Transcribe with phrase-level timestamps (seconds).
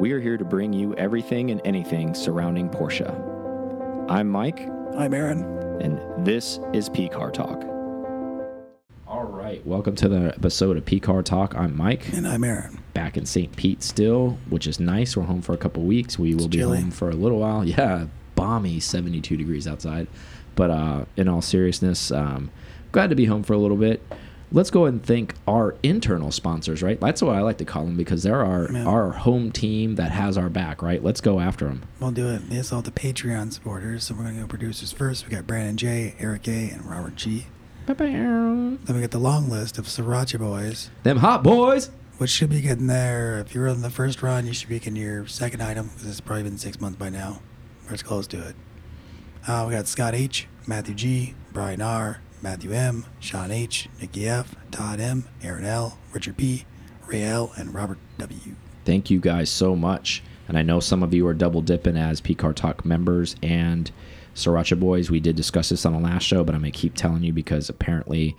[0.00, 3.08] We are here to bring you everything and anything surrounding Porsche.
[4.08, 4.60] I'm Mike,
[4.96, 5.42] I'm Aaron.
[5.80, 7.62] and this is P Car Talk.
[9.06, 11.54] All right, welcome to the episode of P Car Talk.
[11.54, 12.78] I'm Mike, And I'm Aaron.
[12.94, 13.54] back in St.
[13.56, 15.16] Pete still, which is nice.
[15.16, 16.18] We're home for a couple weeks.
[16.18, 16.80] We will be chilly.
[16.80, 17.64] home for a little while.
[17.64, 20.06] Yeah, balmy 72 degrees outside.
[20.56, 22.50] But uh, in all seriousness, um,
[22.92, 24.02] glad to be home for a little bit.
[24.52, 27.00] Let's go ahead and thank our internal sponsors, right?
[27.00, 28.84] That's what I like to call them because they're our Yeah.
[28.84, 31.02] our home team that has our back, right?
[31.04, 31.82] Let's go after them.
[32.00, 32.42] We'll do it.
[32.50, 34.04] It's all the Patreon supporters.
[34.04, 35.24] So we're going to go producers first.
[35.24, 37.46] We got Brandon J, Eric A, and Robert G.
[37.86, 41.90] Them Then we got the long list of Sriracha boys, Them hot boys.
[42.18, 43.38] which should be getting there.
[43.38, 46.20] If you're on the first run, you should be getting your second item because it's
[46.20, 47.40] probably been six months by now.
[47.88, 48.54] Or it's close to it.
[49.48, 54.54] Uh, we got Scott H, Matthew G, Brian R, Matthew M, Sean H, Nikki F,
[54.70, 56.64] Todd M, Aaron L, Richard P,
[57.06, 58.54] Ray L, and Robert W.
[58.84, 60.22] Thank you guys so much.
[60.48, 63.90] And I know some of you are double dipping as PCAR Talk members and
[64.34, 65.10] Sriracha Boys.
[65.10, 67.32] We did discuss this on the last show, but I'm going to keep telling you
[67.32, 68.34] because apparently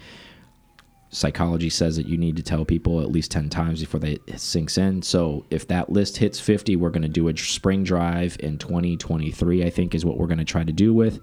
[1.10, 4.78] psychology says that you need to tell people at least 10 times before they sinks
[4.78, 5.02] in.
[5.02, 9.64] So if that list hits 50, we're going to do a spring drive in 2023,
[9.64, 11.20] I think is what we're going to try to do with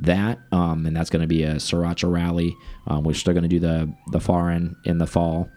[0.00, 0.38] that.
[0.52, 2.56] Um, and that's going to be a Sriracha rally,
[2.86, 5.48] um, which they're still going to do the, the end in the fall.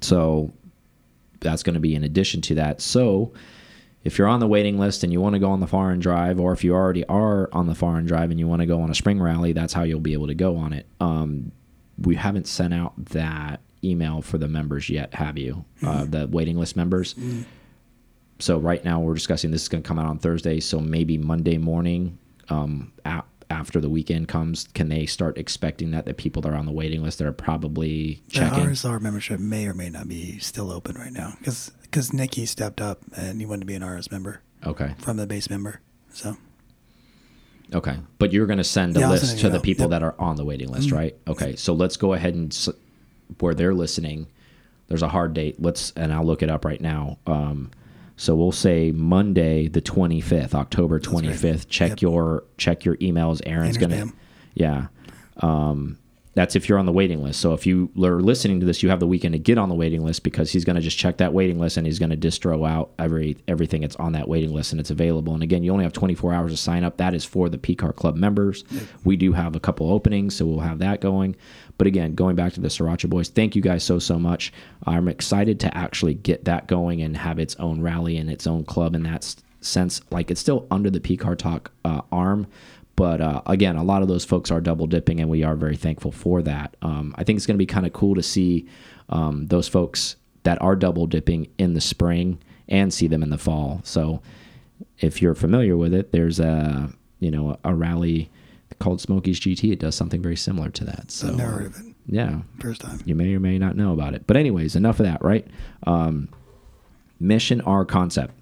[0.00, 0.52] So
[1.40, 2.80] that's going to be in addition to that.
[2.80, 3.32] So
[4.02, 6.40] if you're on the waiting list and you want to go on the foreign drive,
[6.40, 8.90] or if you already are on the foreign drive and you want to go on
[8.90, 10.86] a spring rally, that's how you'll be able to go on it.
[11.00, 11.52] Um,
[11.98, 15.64] we haven't sent out that email for the members yet, have you?
[15.82, 17.14] Uh, the waiting list members.
[18.38, 20.60] So right now we're discussing this is going to come out on Thursday.
[20.60, 22.92] So maybe Monday morning, um,
[23.50, 26.72] after the weekend comes, can they start expecting that the people that are on the
[26.72, 28.64] waiting list that are probably The checking?
[28.64, 32.80] RSR membership may or may not be still open right now because because Nikki stepped
[32.80, 34.94] up and he wanted to be an RS member Okay.
[34.98, 35.80] from the base member.
[36.12, 36.36] So
[37.74, 39.90] Okay, but you're going to send a Yeah, list to the people Yep.
[39.90, 41.16] that are on the waiting list, right?
[41.28, 42.56] Okay, so let's go ahead and
[43.38, 44.26] where they're listening.
[44.88, 45.60] There's a hard date.
[45.62, 47.18] Let's and I'll look it up right now.
[47.26, 47.70] Um,
[48.20, 51.68] so we'll say Monday, the 25th, October 25th.
[51.68, 52.02] Check Yep.
[52.02, 53.40] your check your emails.
[53.46, 54.12] Aaron's gonna, spam.
[54.54, 54.86] yeah.
[55.38, 55.96] Um,
[56.34, 57.40] that's if you're on the waiting list.
[57.40, 59.74] So if you are listening to this, you have the weekend to get on the
[59.74, 62.16] waiting list because he's going to just check that waiting list and he's going to
[62.16, 65.34] distro out every everything that's on that waiting list and it's available.
[65.34, 66.98] And again, you only have 24 hours to sign up.
[66.98, 68.62] That is for the PCAR Club members.
[69.02, 71.34] We do have a couple openings, so we'll have that going.
[71.80, 74.52] But again, going back to the Sriracha Boys, thank you guys so so much.
[74.84, 78.64] I'm excited to actually get that going and have its own rally and its own
[78.64, 80.02] club in that sense.
[80.10, 82.48] Like it's still under the PCAR Talk uh, arm,
[82.96, 85.74] but uh, again, a lot of those folks are double dipping, and we are very
[85.74, 86.76] thankful for that.
[86.82, 88.68] Um, I think it's going to be kind of cool to see
[89.08, 93.38] um, those folks that are double dipping in the spring and see them in the
[93.38, 93.80] fall.
[93.84, 94.20] So,
[94.98, 98.28] if you're familiar with it, there's a you know a rally
[98.80, 99.72] called Smokies GT.
[99.72, 101.10] It does something very similar to that.
[101.10, 101.94] So, I've never heard of it.
[102.06, 103.00] yeah, First time.
[103.04, 104.26] you may or may not know about it.
[104.26, 105.46] But anyways, enough of that, right?
[105.86, 106.28] Um,
[107.20, 108.34] mission R concept.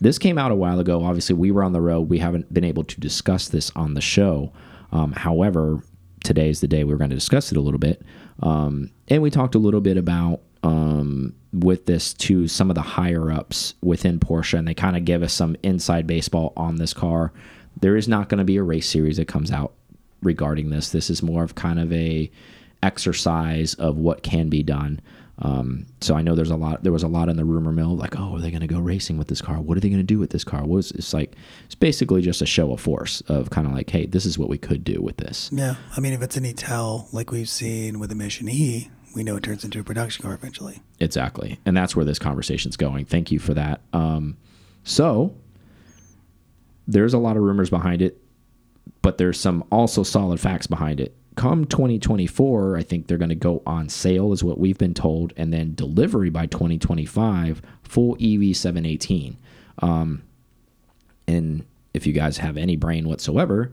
[0.00, 1.04] This came out a while ago.
[1.04, 2.08] Obviously, we were on the road.
[2.08, 4.52] We haven't been able to discuss this on the show.
[4.92, 5.82] Um, however,
[6.24, 8.02] today is the day we're going to discuss it a little bit.
[8.40, 12.82] Um, and we talked a little bit about um, with this to some of the
[12.82, 16.94] higher ups within Porsche, and they kind of give us some inside baseball on this
[16.94, 17.32] car.
[17.80, 19.72] There is not going to be a race series that comes out
[20.22, 20.90] regarding this.
[20.90, 22.30] This is more of kind of a
[22.82, 25.00] exercise of what can be done.
[25.40, 26.82] Um, so I know there's a lot.
[26.82, 28.80] There was a lot in the rumor mill, like, oh, are they going to go
[28.80, 29.60] racing with this car?
[29.60, 30.64] What are they going to do with this car?
[30.64, 31.34] What is it's like?
[31.66, 34.48] It's basically just a show of force of kind of like, hey, this is what
[34.48, 35.48] we could do with this.
[35.52, 35.76] Yeah.
[35.96, 39.36] I mean, if it's any tell, like we've seen with the Mission E, we know
[39.36, 40.80] it turns into a production car eventually.
[41.00, 43.04] Exactly, and that's where this conversation's going.
[43.04, 43.80] Thank you for that.
[43.92, 44.36] Um,
[44.84, 45.34] so
[46.88, 48.20] there's a lot of rumors behind it,
[49.02, 51.14] but there's some also solid facts behind it.
[51.36, 55.32] Come 2024, I think they're going to go on sale, is what we've been told,
[55.36, 59.36] and then delivery by 2025, full EV 718.
[59.80, 60.22] Um,
[61.28, 61.64] and
[61.94, 63.70] if you guys have any brain whatsoever,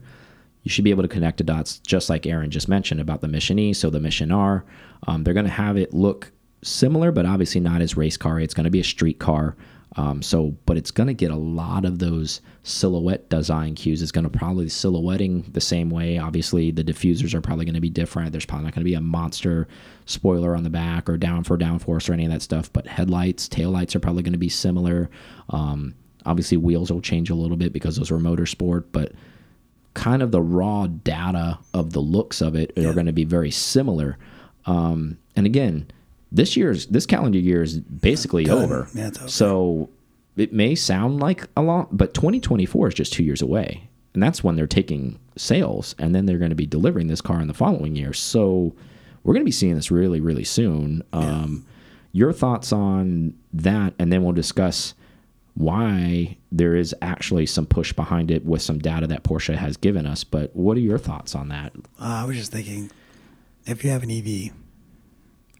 [0.61, 3.27] you should be able to connect the dots, just like Aaron just mentioned about the
[3.27, 3.73] Mission E.
[3.73, 4.65] So the Mission R,
[5.07, 6.31] um, they're going to have it look
[6.61, 8.39] similar, but obviously not as race car.
[8.39, 9.55] It's going to be a street car.
[9.97, 14.01] Um, so, but it's going to get a lot of those silhouette design cues.
[14.01, 16.17] It's going to probably silhouetting the same way.
[16.17, 18.33] Obviously, the diffusers are probably going to be different.
[18.33, 19.67] There's probably not going to be a monster
[20.05, 22.71] spoiler on the back or down for downforce or any of that stuff.
[22.73, 25.09] But headlights, taillights are probably going to be similar.
[25.49, 25.95] Um,
[26.25, 29.13] obviously, wheels will change a little bit because those are motorsport, but
[29.93, 33.51] kind of the raw data of the looks of it are going to be very
[33.51, 34.17] similar.
[34.65, 35.87] Um, and again,
[36.31, 38.87] this year's this calendar year is basically over.
[38.93, 39.27] Yeah, over.
[39.27, 39.89] So
[40.35, 44.43] it may sound like a lot, but 2024 is just two years away, and that's
[44.43, 47.53] when they're taking sales, and then they're going to be delivering this car in the
[47.53, 48.13] following year.
[48.13, 48.75] So
[49.23, 51.03] we're going to be seeing this really, really soon.
[51.13, 51.65] Um,
[52.11, 54.93] your thoughts on that, and then we'll discuss
[55.55, 60.05] why there is actually some push behind it with some data that Porsche has given
[60.05, 60.23] us.
[60.23, 61.73] But what are your thoughts on that?
[61.99, 62.91] Uh, I was just thinking,
[63.65, 64.51] if you have an EV,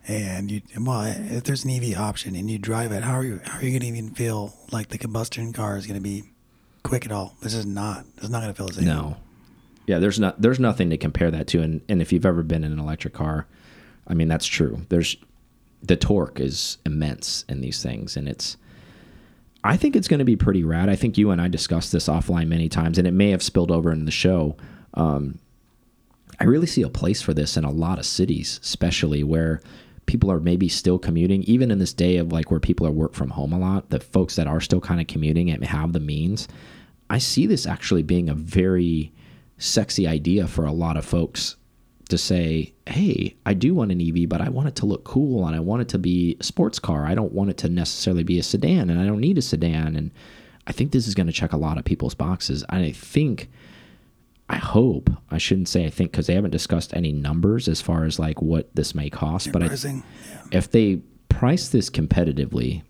[0.07, 3.41] and you well, if there's an EV option and you drive it, how are you
[3.43, 6.23] how are you going to even feel like the combustion car is going to be
[6.83, 7.35] quick at all?
[7.41, 8.05] This is not.
[8.17, 8.85] It's not going to feel the same.
[8.85, 9.17] No.
[9.87, 12.63] Yeah, there's not there's nothing to compare that to, and and if you've ever been
[12.63, 13.47] in an electric car,
[14.07, 14.81] I mean that's true.
[14.89, 15.15] There's
[15.81, 18.57] the torque is immense in these things, and it's.
[19.63, 20.89] I think it's going to be pretty rad.
[20.89, 23.71] I think you and I discussed this offline many times, and it may have spilled
[23.71, 24.55] over in the show.
[24.93, 25.39] Um,
[26.39, 29.61] I really see a place for this in a lot of cities, especially where
[30.05, 33.13] people are maybe still commuting, even in this day of like where people are work
[33.13, 33.89] from home a lot.
[33.89, 36.47] The folks that are still kind of commuting and have the means,
[37.09, 39.11] I see this actually being a very
[39.57, 41.55] sexy idea for a lot of folks
[42.09, 45.47] to say, hey, I do want an EV, but I want it to look cool
[45.47, 47.05] and I want it to be a sports car.
[47.05, 49.95] I don't want it to necessarily be a sedan and I don't need a sedan.
[49.95, 50.11] And
[50.67, 52.63] I think this is going to check a lot of people's boxes.
[52.69, 53.49] And I think,
[54.47, 58.03] I hope, I shouldn't say I think because they haven't discussed any numbers as far
[58.03, 59.51] as like what this may cost.
[59.51, 60.01] But I, yeah.
[60.51, 62.83] if they price this competitively,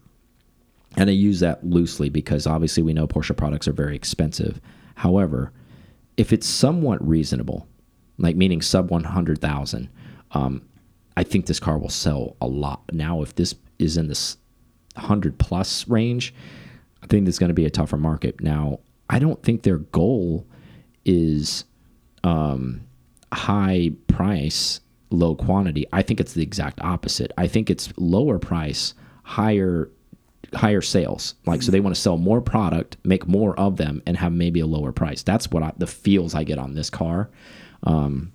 [0.97, 4.59] and I use that loosely because obviously we know Porsche products are very expensive.
[4.95, 5.51] However,
[6.17, 7.67] if it's somewhat reasonable,
[8.17, 9.89] like meaning sub 100,000,
[10.31, 10.61] um,
[11.17, 12.83] I think this car will sell a lot.
[12.91, 14.37] Now, if this is in this
[14.95, 16.33] 100 plus range,
[17.01, 18.41] I think there's going to be a tougher market.
[18.41, 18.79] Now,
[19.09, 20.45] I don't think their goal
[21.05, 21.65] is
[22.23, 22.81] um,
[23.31, 25.85] high price, low quantity.
[25.93, 27.31] I think it's the exact opposite.
[27.37, 28.93] I think it's lower price,
[29.23, 29.89] higher
[30.53, 31.35] higher sales.
[31.45, 34.59] Like so they want to sell more product, make more of them and have maybe
[34.59, 35.21] a lower price.
[35.23, 37.29] That's what I, the feels I get on this car.
[37.83, 38.31] Um,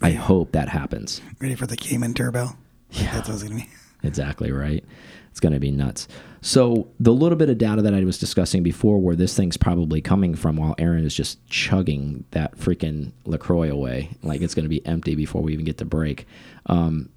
[0.00, 1.20] I hope that happens.
[1.40, 2.56] Ready for the Cayman Turbo?
[2.90, 3.68] Yeah, that's what it's gonna be.
[4.02, 4.84] Exactly right.
[5.30, 6.08] It's going to be nuts.
[6.44, 10.00] So the little bit of data that I was discussing before, where this thing's probably
[10.00, 14.68] coming from, while Aaron is just chugging that freaking Lacroix away, like it's going to
[14.68, 16.26] be empty before we even get to break.
[16.66, 17.10] Um,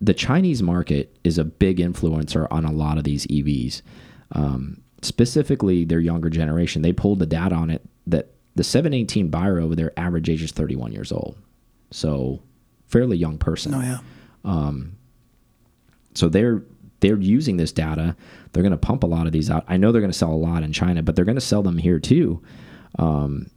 [0.00, 3.82] the Chinese market is a big influencer on a lot of these EVs,
[4.32, 6.82] um, specifically their younger generation.
[6.82, 10.50] They pulled the data on it that the 718 buyer over there, average age is
[10.50, 11.36] 31 years old,
[11.92, 12.42] so
[12.88, 13.72] fairly young person.
[13.72, 13.98] Oh yeah.
[16.14, 16.62] So they're
[17.00, 18.16] they're using this data.
[18.52, 19.64] They're going to pump a lot of these out.
[19.68, 21.62] I know they're going to sell a lot in China, but they're going to sell
[21.62, 22.42] them here too.
[22.98, 23.50] Um,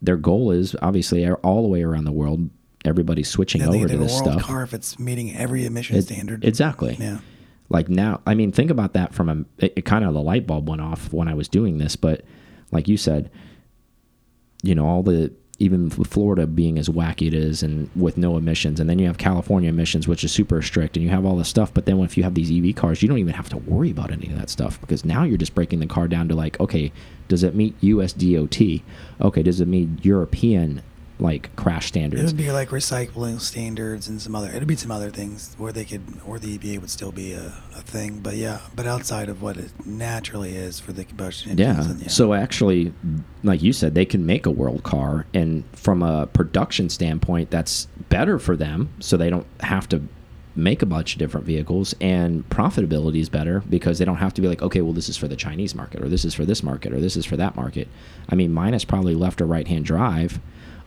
[0.00, 2.48] their goal is obviously all the way around the world.
[2.84, 4.42] Everybody's switching Yeah, over to this stuff.
[4.42, 6.44] car if it's meeting every emission It- standard.
[6.44, 6.96] Exactly.
[7.00, 7.18] yeah.
[7.70, 9.44] Like now, I mean, think about that from a.
[9.58, 12.24] It, it kind of the light bulb went off when I was doing this, but
[12.70, 13.30] like you said,
[14.62, 18.78] you know, all the even Florida being as wacky it is, and with no emissions,
[18.78, 21.48] and then you have California emissions, which is super strict, and you have all this
[21.48, 21.74] stuff.
[21.74, 24.12] But then if you have these EV cars, you don't even have to worry about
[24.12, 26.92] any of that stuff because now you're just breaking the car down to like, okay,
[27.26, 28.60] does it meet US DOT?
[29.20, 30.82] Okay, does it meet European
[31.20, 32.22] like crash standards.
[32.22, 34.48] It would be like recycling standards and some other.
[34.50, 37.46] It'd be some other things where they could, or the EPA would still be a,
[37.76, 38.20] a thing.
[38.20, 41.80] But yeah, but outside of what it naturally is for the combustion engine, Yeah.
[41.80, 42.02] engines.
[42.02, 42.92] and, So actually,
[43.42, 47.86] like you said, they can make a world car, and from a production standpoint, that's
[48.08, 48.88] better for them.
[49.00, 50.02] So they don't have to
[50.54, 54.40] make a bunch of different vehicles, and profitability is better because they don't have to
[54.40, 56.62] be like, okay, well, this is for the Chinese market, or this is for this
[56.64, 57.86] market, or this is for that market.
[58.28, 60.40] I mean, mine is probably left or right hand drive,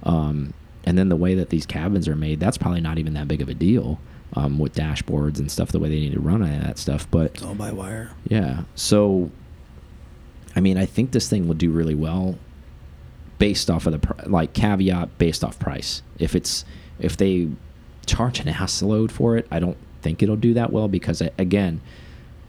[0.04, 0.54] um,
[0.84, 3.42] and then the way that these cabins are made, that's probably not even that big
[3.42, 4.00] of a deal.
[4.34, 7.44] Um, with dashboards and stuff, the way they need to run that stuff, but it's
[7.44, 8.12] all by wire.
[8.30, 8.64] yeah.
[8.76, 9.30] So,
[10.56, 12.40] I mean, I think this thing will do really well
[13.40, 16.02] based off of the pr- like caveat based off price.
[16.18, 16.64] If it's
[16.98, 17.50] if they
[18.06, 21.82] charge an ass load for it, I don't think it'll do that well because again,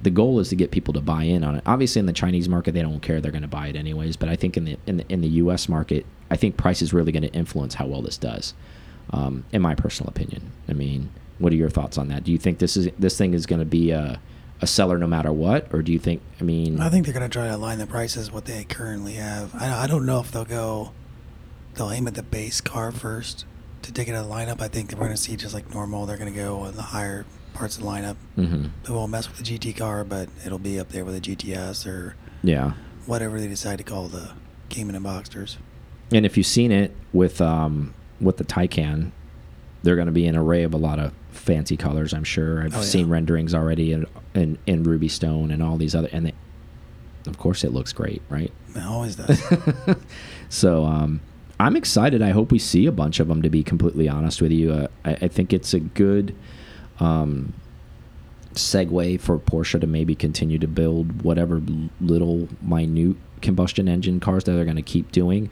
[0.00, 1.62] the goal is to get people to buy in on it.
[1.66, 4.16] Obviously, in the Chinese market, they don't care; they're going to buy it anyways.
[4.16, 5.68] But I think in the in the, in the U.S.
[5.68, 8.54] market, I think price is really going to influence how well this does.
[9.10, 12.24] Um, in my personal opinion, I mean, what are your thoughts on that?
[12.24, 14.18] Do you think this is this thing is going to be a
[14.62, 16.22] a seller no matter what, or do you think?
[16.40, 19.14] I mean, I think they're going to try to align the prices what they currently
[19.14, 19.54] have.
[19.54, 20.92] I, I don't know if they'll go,
[21.74, 23.44] they'll aim at the base car first
[23.82, 24.62] to take it out of the lineup.
[24.62, 26.06] I think that we're going to see just like normal.
[26.06, 28.16] They're going to go on the higher parts of the lineup.
[28.38, 28.70] mhm.
[28.84, 31.86] They won't mess with the GT car, but it'll be up there with the GTS
[31.86, 32.72] or yeah.
[33.04, 34.30] whatever they decide to call the
[34.70, 35.56] Cayman and Boxsters.
[36.12, 39.10] And if you've seen it with um, with the Taycan,
[39.82, 42.12] they're going to be an array of a lot of fancy colors.
[42.12, 42.84] I'm sure I've Oh, yeah.
[42.84, 46.32] seen renderings already in, in in Rubystone and all these other and they,
[47.26, 48.52] Of course, it looks great, right?
[48.74, 49.42] It always does.
[50.48, 51.20] So um,
[51.58, 52.20] I'm excited.
[52.20, 53.40] I hope we see a bunch of them.
[53.40, 56.34] To be completely honest with you, uh, I, I, think it's a good
[57.00, 57.54] um,
[58.52, 61.62] segue for Porsche to maybe continue to build whatever
[62.02, 65.48] little minute combustion engine cars that they're going to keep doing.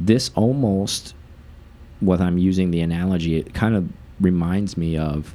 [0.00, 1.14] This almost,
[2.00, 3.88] what I'm using the analogy, it kind of
[4.20, 5.34] reminds me of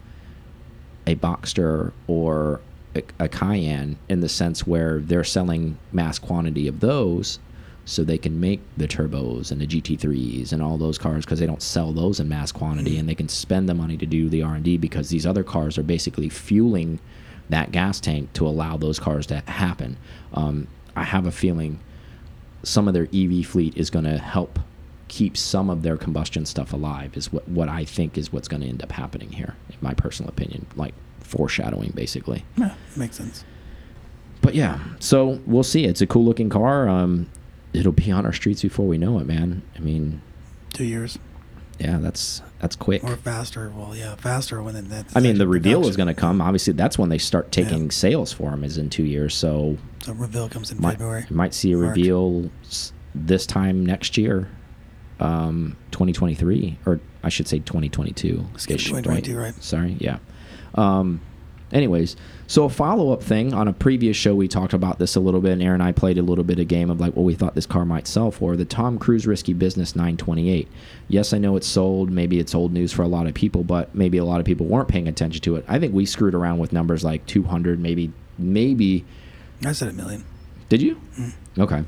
[1.05, 2.62] a Boxster or
[2.96, 7.39] a, a Cayenne in the sense where they're selling mass quantity of those
[7.86, 11.46] so they can make the turbos and the GT3s and all those cars because they
[11.46, 14.41] don't sell those in mass quantity and they can spend the money to do the
[14.41, 17.00] R&D because these other cars are basically fueling
[17.50, 19.98] that gas tank to allow those cars to happen.
[20.34, 21.79] Um, I have a feeling
[22.63, 24.60] some of their EV fleet is going to help
[25.08, 28.62] keep some of their combustion stuff alive is what, what I think is what's going
[28.62, 32.43] to end up happening here, in my personal opinion, like foreshadowing basically.
[32.58, 33.46] Yeah, makes sense.
[34.41, 35.86] But yeah, so we'll see.
[35.86, 36.89] It's a cool looking car.
[36.89, 37.29] Um,
[37.74, 39.62] it'll be on our streets before we know it, man.
[39.75, 40.22] I mean,
[40.74, 41.20] two years.
[41.79, 43.03] Yeah, that's that's quick.
[43.03, 43.72] Or faster.
[43.75, 45.15] Well, yeah, faster when that's.
[45.15, 46.41] I mean, the reveal is going to come.
[46.41, 47.91] Obviously, that's when they start taking yeah.
[47.91, 48.63] sales for them.
[48.63, 49.36] Is in two years.
[49.36, 49.77] So.
[50.03, 51.25] So reveal comes in might, February.
[51.29, 51.95] You might see a March.
[51.95, 52.50] reveal
[53.15, 54.50] this time next year,
[55.19, 58.45] um, 2023, or I should say 2022.
[58.57, 59.43] 2022, right?
[59.43, 59.63] right?
[59.63, 60.17] Sorry, yeah.
[60.75, 61.22] Um,
[61.72, 62.17] anyways,
[62.48, 65.39] so a follow up thing on a previous show, we talked about this a little
[65.39, 67.33] bit, and Aaron and I played a little bit of game of like what we
[67.33, 68.57] thought this car might sell for.
[68.57, 70.67] The Tom Cruise Risky Business 928.
[71.07, 72.12] Yes, I know it's sold.
[72.12, 74.65] Maybe it's old news for a lot of people, but maybe a lot of people
[74.65, 75.63] weren't paying attention to it.
[75.67, 79.05] I think we screwed around with numbers like 200, maybe, maybe.
[79.65, 80.25] I said a million.
[80.69, 81.00] Did you?
[81.17, 81.33] Mm.
[81.60, 81.83] Okay.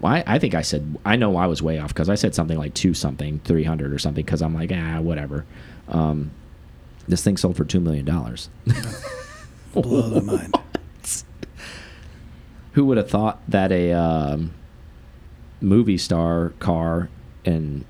[0.00, 2.34] Well, I, I, think I said I know I was way off because I said
[2.34, 5.44] something like two something, three hundred or something because I'm like ah whatever.
[5.88, 6.32] Um,
[7.06, 8.48] this thing sold for two million dollars.
[9.72, 10.54] Blow the mind.
[12.72, 14.52] Who would have thought that a um,
[15.60, 17.08] movie star car
[17.44, 17.84] and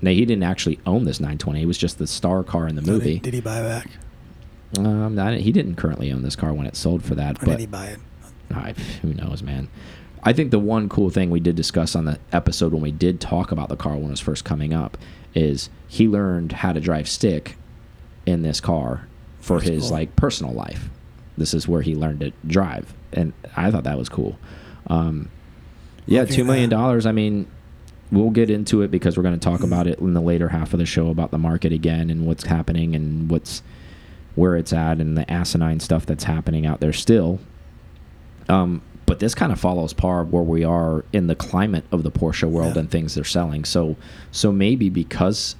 [0.00, 1.62] no, he didn't actually own this 920.
[1.62, 3.20] It was just the star car in the movie.
[3.20, 3.88] Did he, buy back?
[4.78, 7.42] Um, he didn't currently own this car when it sold for that.
[7.42, 8.00] Or but did he buy it?
[8.52, 8.72] I,
[9.02, 9.68] who knows, man.
[10.22, 13.20] I think the one cool thing we did discuss on the episode when we did
[13.20, 14.96] talk about the car when it was first coming up
[15.34, 17.56] is he learned how to drive stick
[18.24, 19.06] in this car
[19.40, 19.92] for That's his cool.
[19.92, 20.88] like personal life.
[21.36, 24.38] This is where he learned to drive, and I thought that was cool.
[24.86, 25.30] Um,
[26.06, 27.06] yeah, okay, two million dollars.
[27.06, 27.46] I mean,
[28.12, 29.64] we'll get into it because we're going to talk mm-hmm.
[29.64, 32.44] about it in the later half of the show about the market again and what's
[32.44, 33.62] happening and what's
[34.36, 37.40] where it's at and the asinine stuff that's happening out there still.
[38.48, 42.10] Um, but this kind of follows par where we are in the climate of the
[42.10, 42.80] Porsche world yeah.
[42.80, 43.64] and things they're selling.
[43.64, 43.96] So,
[44.30, 45.56] so maybe because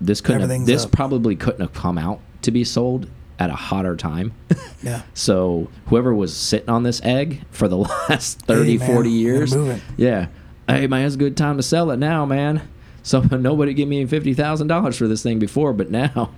[0.00, 0.92] this couldn't have, this up.
[0.92, 4.32] probably couldn't have come out to be sold at a hotter time.
[4.82, 5.02] yeah.
[5.14, 7.76] So whoever was sitting on this egg for the
[8.08, 9.54] last 30, hey, 40 years.
[9.96, 10.26] Yeah.
[10.68, 12.68] Hey man, it's a good time to sell it now, man.
[13.02, 16.30] So nobody gave me fifty thousand dollars for this thing before, but now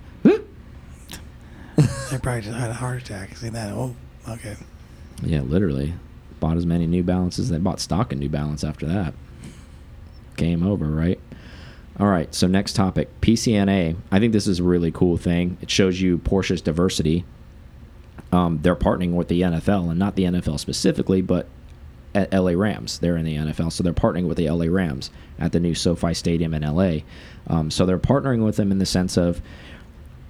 [2.13, 3.35] they probably just had a heart attack.
[3.35, 3.71] See that?
[3.73, 3.95] Oh,
[4.29, 4.55] okay.
[5.25, 5.93] Yeah, literally.
[6.39, 7.49] Bought as many New Balances.
[7.49, 9.13] They bought stock in New Balance after that.
[10.35, 11.19] Game over, right?
[11.99, 13.95] All right, so next topic PCNA.
[14.11, 15.57] I think this is a really cool thing.
[15.61, 17.23] It shows you Porsche's diversity.
[18.31, 21.47] Um, they're partnering with the NFL, and not the NFL specifically, but
[22.15, 22.99] at LA Rams.
[22.99, 26.13] They're in the NFL, so they're partnering with the LA Rams at the new SoFi
[26.15, 27.01] Stadium in LA.
[27.47, 29.41] Um, so they're partnering with them in the sense of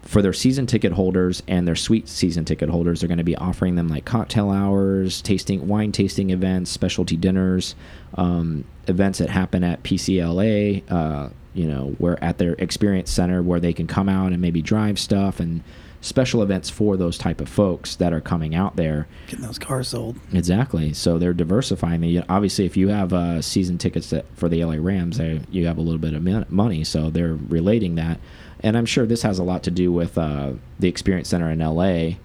[0.04, 3.36] for their season ticket holders and their suite season ticket holders, they're going to be
[3.38, 7.76] offering them like cocktail hours, tasting wine tasting events, specialty dinners,
[8.16, 10.84] um, events that happen at PCLA.
[10.92, 14.60] Uh, you know, where at their experience center where they can come out and maybe
[14.60, 15.64] drive stuff and
[16.04, 19.08] special events for those type of folks that are coming out there.
[19.28, 20.20] Getting those cars sold.
[20.34, 20.94] Exactly.
[20.94, 22.02] So they're diversifying.
[22.02, 25.66] The, obviously, if you have uh, season tickets that, for the LA Rams, they, you
[25.68, 26.84] have a little bit of money.
[26.84, 28.20] So they're relating that.
[28.64, 31.60] And I'm sure this has a lot to do with uh, the experience center in
[31.60, 32.18] LA.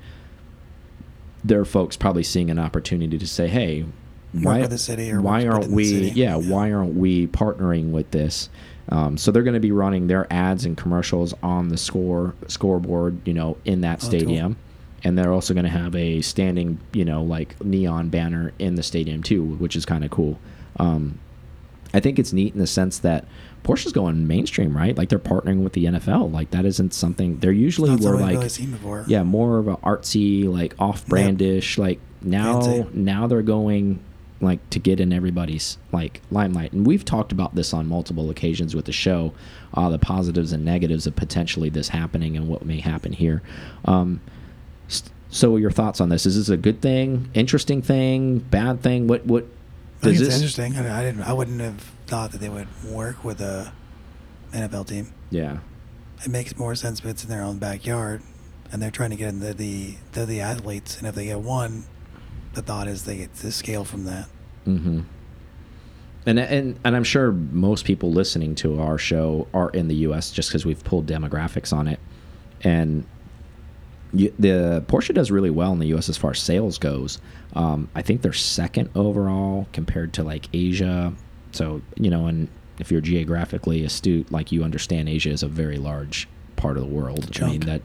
[1.45, 3.85] There are folks probably seeing an opportunity to say, hey,
[4.33, 8.50] why, the city why aren't we yeah, yeah, why aren't we partnering with this
[8.90, 13.21] um, so they're going to be running their ads and commercials on the score scoreboard,
[13.26, 14.54] you know, in that oh, stadium.
[14.54, 14.62] Cool.
[15.04, 18.83] And they're also going to have a standing, you know, like neon banner in the
[18.83, 20.38] stadium too, which is kind of cool.
[20.76, 21.18] Um,
[21.95, 23.25] I think it's neat in the sense that
[23.64, 24.96] Porsche's going mainstream, right?
[24.96, 26.32] Like they're partnering with the NFL.
[26.32, 28.50] Like that isn't something they're usually were like,
[29.06, 31.76] yeah, more of a artsy, like off-brandish.
[31.76, 31.86] Yep.
[31.86, 34.00] Like now, now they're going
[34.40, 38.72] like to get in everybody's like limelight and we've talked about this on multiple occasions
[38.72, 39.32] with the show
[39.74, 43.42] uh, the positives and negatives of potentially this happening and what may happen here
[43.86, 44.20] um,
[45.30, 46.24] So your thoughts on this?
[46.24, 49.06] Is this a good thing, interesting thing, bad thing?
[49.06, 49.44] What what
[50.00, 50.34] I think it's this?
[50.36, 50.76] interesting.
[50.76, 51.22] I, I didn't.
[51.22, 53.72] I wouldn't have thought that they would work with a
[54.52, 55.12] NFL team.
[55.30, 55.58] Yeah,
[56.24, 58.22] It makes more sense if it's in their own backyard,
[58.72, 59.52] and they're trying to get in the
[60.12, 61.84] the the athletes, and if they get one,
[62.54, 64.28] the thought is they get to scale from that.
[64.66, 65.00] Mm-hmm.
[66.26, 70.30] And and and I'm sure most people listening to our show are in the U.S.
[70.30, 72.00] just because we've pulled demographics on it,
[72.62, 73.04] and
[74.12, 76.08] you, the Porsche does really well in the U.S.
[76.08, 77.20] as far as sales goes.
[77.54, 81.12] Um, I think they're second overall compared to like Asia.
[81.52, 85.76] So you know, and if you're geographically astute, like you understand, Asia is a very
[85.76, 87.30] large part of the world.
[87.42, 87.82] I mean that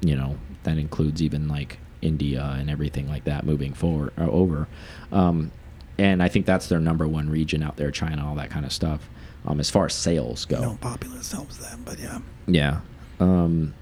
[0.00, 4.68] you know that includes even like India and everything like that moving forward or over.
[5.12, 5.50] Um,
[5.98, 8.72] and I think that's their number one region out there, China, all that kind of
[8.72, 9.08] stuff.
[9.46, 12.80] Um, as far as sales go, You know, populace helps them, but yeah, yeah.
[13.18, 13.74] Um,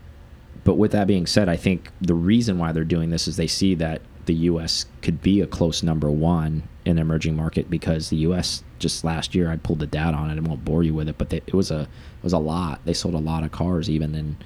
[0.65, 3.47] but with that being said, I think the reason why they're doing this is they
[3.47, 4.87] see that the U.S.
[5.03, 8.63] could be a close number one in the emerging market because the U.S.
[8.79, 10.39] just last year I pulled the data on it.
[10.39, 12.81] I won't bore you with it, but they, it was a it was a lot.
[12.85, 14.37] They sold a lot of cars even in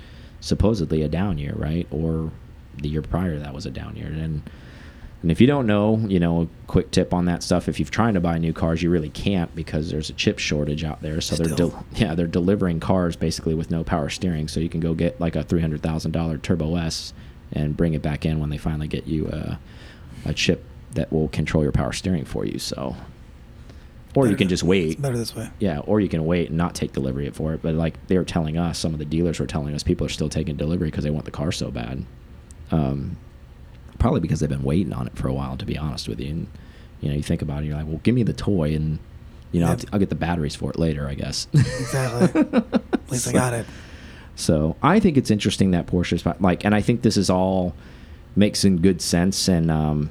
[0.41, 1.87] supposedly a down year, right?
[1.91, 2.33] Or
[2.79, 4.07] the year prior that was a down year.
[4.07, 4.43] And
[5.21, 7.69] and if you don't know, you know, a quick tip on that stuff.
[7.69, 10.83] If you're trying to buy new cars, you really can't because there's a chip shortage
[10.83, 11.21] out there.
[11.21, 11.85] So they're Still.
[11.95, 14.49] yeah they're delivering cars basically with no power steering.
[14.49, 17.13] So you can go get like a three hundred thousand dollar Turbo S
[17.53, 19.59] and bring it back in when they finally get you a,
[20.25, 22.59] a chip that will control your power steering for you.
[22.59, 22.97] So,
[24.15, 25.01] or you can just wait.
[25.01, 25.51] Better this way.
[25.59, 27.63] Yeah, or you can wait and not take delivery for it.
[27.63, 30.11] But like they were telling us, some of the dealers were telling us people are
[30.11, 32.05] still taking delivery because they want the car so bad.
[32.71, 33.17] Um,
[33.99, 36.31] probably because they've been waiting on it for a while, to be honest with you.
[36.31, 36.47] And
[37.01, 38.99] you know, you think about it, you're like, well, give me the toy, and
[39.53, 41.47] you know, I'll, I'll get the batteries for it later, I guess.
[41.55, 42.41] Exactly.
[42.93, 43.67] At least I got it.
[44.37, 47.75] So I think it's interesting that Porsche's like, and I think this is all
[48.37, 50.11] makes in good sense and um,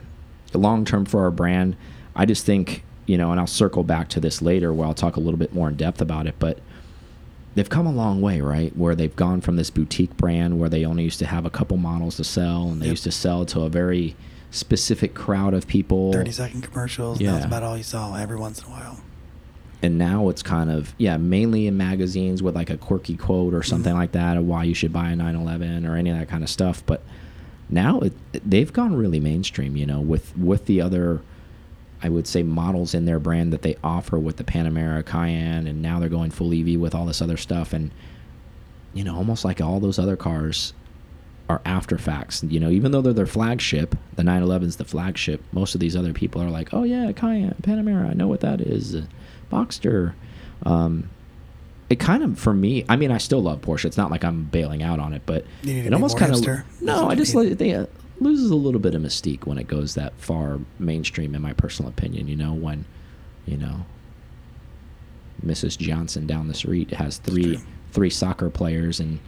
[0.57, 1.75] long term for our brand.
[2.15, 5.15] I just think you know, and I'll circle back to this later where I'll talk
[5.15, 6.59] a little bit more in depth about it, but
[7.55, 8.75] they've come a long way, right?
[8.77, 11.77] Where they've gone from this boutique brand where they only used to have a couple
[11.77, 12.91] models to sell, and they Yep.
[12.93, 14.15] used to sell to a very
[14.51, 16.13] specific crowd of people.
[16.13, 17.19] Thirty second commercials.
[17.19, 17.31] Yeah.
[17.33, 18.99] That's about all you saw every once in a while.
[19.81, 23.63] and now it's kind of yeah mainly in magazines with like a quirky quote or
[23.63, 23.99] something mm-hmm.
[24.01, 26.49] like that of why you should buy a 911 or any of that kind of
[26.49, 27.01] stuff but
[27.69, 28.13] now it,
[28.49, 31.21] they've gone really mainstream you know with with the other
[32.01, 35.81] i would say models in their brand that they offer with the panamera cayenne and
[35.81, 37.73] now they're going full ev with all this other stuff.
[37.73, 37.91] And
[38.93, 40.73] you know almost like all those other cars
[41.47, 42.43] are after facts.
[42.43, 46.13] You know even though they're their flagship the 911's the flagship most of these other
[46.13, 48.95] people are like oh yeah cayenne panamera i know what that is.
[49.51, 50.13] Boxster
[50.63, 51.09] um,
[51.89, 53.85] it kind of for me i mean i still love porsche.
[53.85, 56.31] It's not like i'm bailing out on it but You need to it almost kind
[56.33, 56.63] of hipster?
[56.81, 57.85] No i just like they uh,
[58.19, 61.89] loses a little bit of mystique when it goes that far mainstream in my personal
[61.89, 62.85] opinion you know when
[63.45, 63.85] you know
[65.45, 67.57] mrs johnson down the street has three
[67.91, 69.19] three soccer players and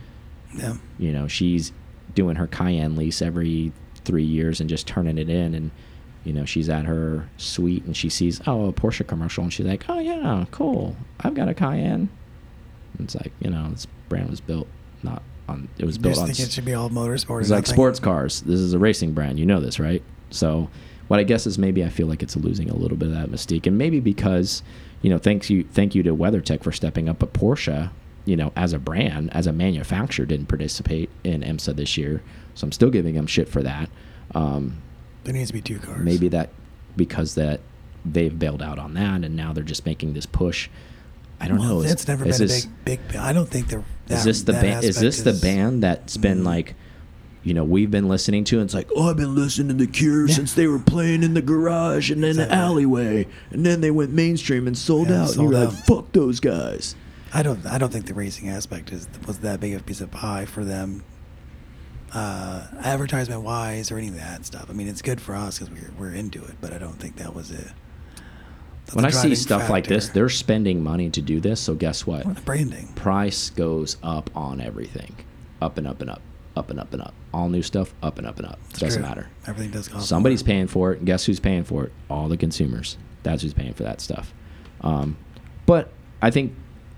[0.54, 0.76] Yeah.
[1.00, 1.72] you know she's
[2.14, 3.72] doing her cayenne lease every
[4.04, 5.72] three years and just turning it in and
[6.26, 9.66] you know she's at her suite and she sees oh a porsche commercial and she's
[9.66, 10.96] like oh yeah cool.
[11.22, 12.10] I've got a cayenne
[13.04, 14.68] it's like you know this brand was built
[15.04, 17.42] not on it was You built just on think it should be all motorsport.
[17.42, 17.74] it's like nothing.
[17.76, 20.70] sports cars this is a racing brand you know this right so
[21.08, 23.30] what i guess is maybe i feel like it's losing a little bit of that
[23.30, 24.64] mystique and maybe because
[25.02, 27.90] you know thanks you thank you to weathertech for stepping up but porsche
[28.26, 32.22] you know as a brand as a manufacturer didn't participate in imsa this year
[32.54, 33.90] so i'm still giving them shit for that
[34.36, 34.82] um,
[35.24, 36.04] There needs to be two cars.
[36.04, 36.50] maybe that
[36.96, 37.60] because that
[38.06, 40.70] they've bailed out on that and now they're just making this push
[41.42, 43.16] i don't Well, know is, It's never is been this, a big, big.
[43.18, 43.84] I don't think they're.
[44.10, 46.46] is this the band is this the band that's been Mm.
[46.46, 46.76] like
[47.44, 49.92] you know we've been listening to and it's like oh i've been listening to The
[49.92, 50.36] cure Yeah.
[50.36, 54.12] since they were playing in the garage and in the alleyway and then they went
[54.12, 55.74] mainstream and sold Yeah, out sold and you're out.
[55.74, 56.96] like fuck those guys
[57.34, 57.66] I don't.
[57.66, 60.44] I don't think the racing aspect is was that big of a piece of pie
[60.44, 61.02] for them.
[62.14, 64.66] Uh, advertisement wise or any of that stuff.
[64.70, 67.16] I mean, it's good for us because we're we're into it, but I don't think
[67.16, 67.70] that was it.
[68.94, 72.26] When i see stuff like this they're spending money to do this so guess what
[72.26, 72.88] Well, the branding.
[72.96, 75.16] price goes up on everything
[75.62, 76.22] up and up and up
[76.58, 79.02] up and up and up all new stuff up and up and up It's doesn't
[79.02, 79.08] true.
[79.10, 80.08] matter Everything does cost.
[80.10, 80.98] Somebody's paying for it.
[81.00, 81.92] And guess who's paying for it?
[82.10, 82.98] All the consumers.
[83.24, 84.34] That's who's paying for that stuff.
[84.82, 85.18] Um,
[85.66, 85.90] but
[86.22, 86.54] I think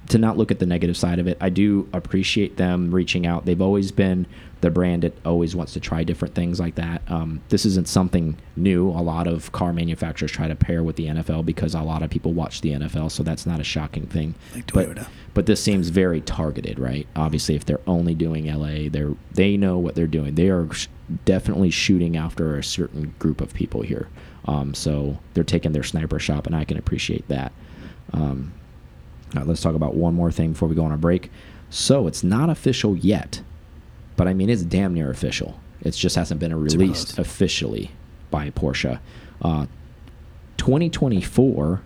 [0.09, 3.45] to not look at the negative side of it, I do appreciate them reaching out.
[3.45, 4.25] They've always been
[4.61, 7.01] the brand that always wants to try different things like that.
[7.09, 8.89] Um, this isn't something new.
[8.89, 12.09] A lot of car manufacturers try to pair with the NFL because a lot of
[12.09, 14.35] people watch the NFL, so that's not a shocking thing.
[14.55, 14.87] Like But,
[15.33, 17.07] but this seems very targeted, right?
[17.15, 20.35] Obviously, if they're only doing LA, they're they know what they're doing.
[20.35, 20.87] They are sh-
[21.25, 24.07] definitely shooting after a certain group of people here.
[24.45, 27.51] Um, so they're taking their sniper shot, and I can appreciate that.
[28.13, 28.53] Um,
[29.34, 31.32] now let's talk about one more thing before we go on a break.
[31.69, 33.41] So it's not official yet,
[34.15, 35.60] but I mean it's damn near official.
[35.82, 37.91] It just hasn't been released officially
[38.32, 39.00] by Porsche.
[39.41, 39.65] Uh,
[40.58, 41.82] 2024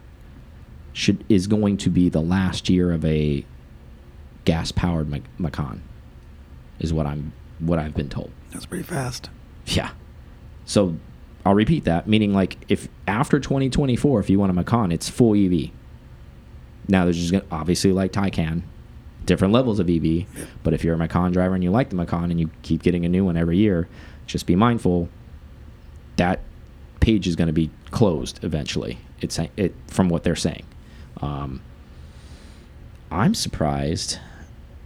[0.93, 3.45] should is going to be the last year of a
[4.45, 5.81] gas powered Mac Macan,
[6.79, 8.31] is what I'm what I've been told.
[8.51, 9.29] That's pretty fast.
[9.65, 9.91] Yeah.
[10.65, 10.97] So
[11.45, 15.33] I'll repeat that, meaning like if after 2024, if you want a Macan, it's full
[15.33, 15.71] EV.
[16.87, 18.61] Now there's just gonna, obviously like Taycan,
[19.25, 20.25] different levels of EV.
[20.63, 23.05] But if you're a Macan driver and you like the Macan and you keep getting
[23.05, 23.87] a new one every year,
[24.25, 25.09] just be mindful
[26.17, 26.39] that
[26.99, 28.99] page is going to be closed eventually.
[29.21, 30.65] It's it from what they're saying.
[31.21, 31.61] Um,
[33.11, 34.19] I'm surprised.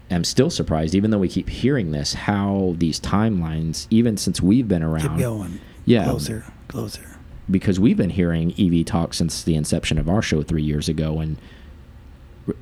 [0.09, 4.67] I'm still surprised, even though we keep hearing this, how these timelines, even since we've
[4.67, 5.59] been around, Keep going.
[5.85, 6.03] Yeah.
[6.03, 6.43] Closer.
[6.67, 7.17] Closer.
[7.49, 11.19] because we've been hearing EV talk since the inception of our show three years ago,
[11.19, 11.37] and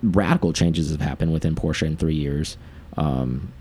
[0.03, 2.57] radical changes have happened within Porsche in three years.
[2.97, 3.51] Um,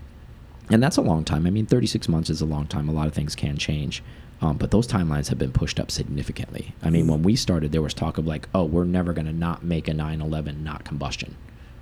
[0.69, 1.47] and that's a long time.
[1.47, 2.89] I mean, 36 months is a long time.
[2.89, 4.03] A lot of things can change.
[4.41, 6.73] Um, but those timelines have been pushed up significantly.
[6.81, 9.33] I mean, when we started, there was talk of like, oh, we're never going to
[9.33, 11.35] not make a 911 not combustion.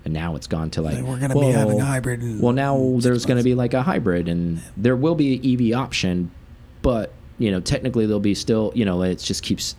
[0.06, 2.98] And now it's gone to like, Like, we're gonna be having a hybrid well, now
[3.00, 6.32] there's going to be like a hybrid, and there will be an EV option,
[6.82, 9.76] but you know, technically there'll be still, you know, it just keeps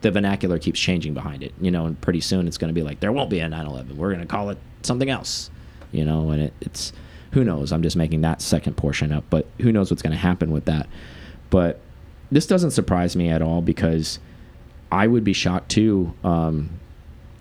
[0.00, 2.82] the vernacular keeps changing behind it, you know, and pretty soon it's going to be
[2.82, 3.96] like there won't be a 911.
[3.96, 5.50] We're going to call it something else,
[5.92, 6.92] you know, and it, it's
[7.32, 7.72] who knows.
[7.72, 10.64] I'm just making that second portion up, but who knows what's going to happen with
[10.66, 10.88] that.
[11.50, 11.80] But
[12.30, 14.18] this doesn't surprise me at all because
[14.90, 16.70] I would be shocked too, um,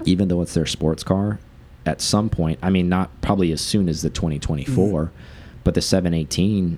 [0.05, 1.39] even though it's their sports car.
[1.85, 5.11] At some point, I mean, not probably as soon as the 2024,
[5.63, 6.77] but the 718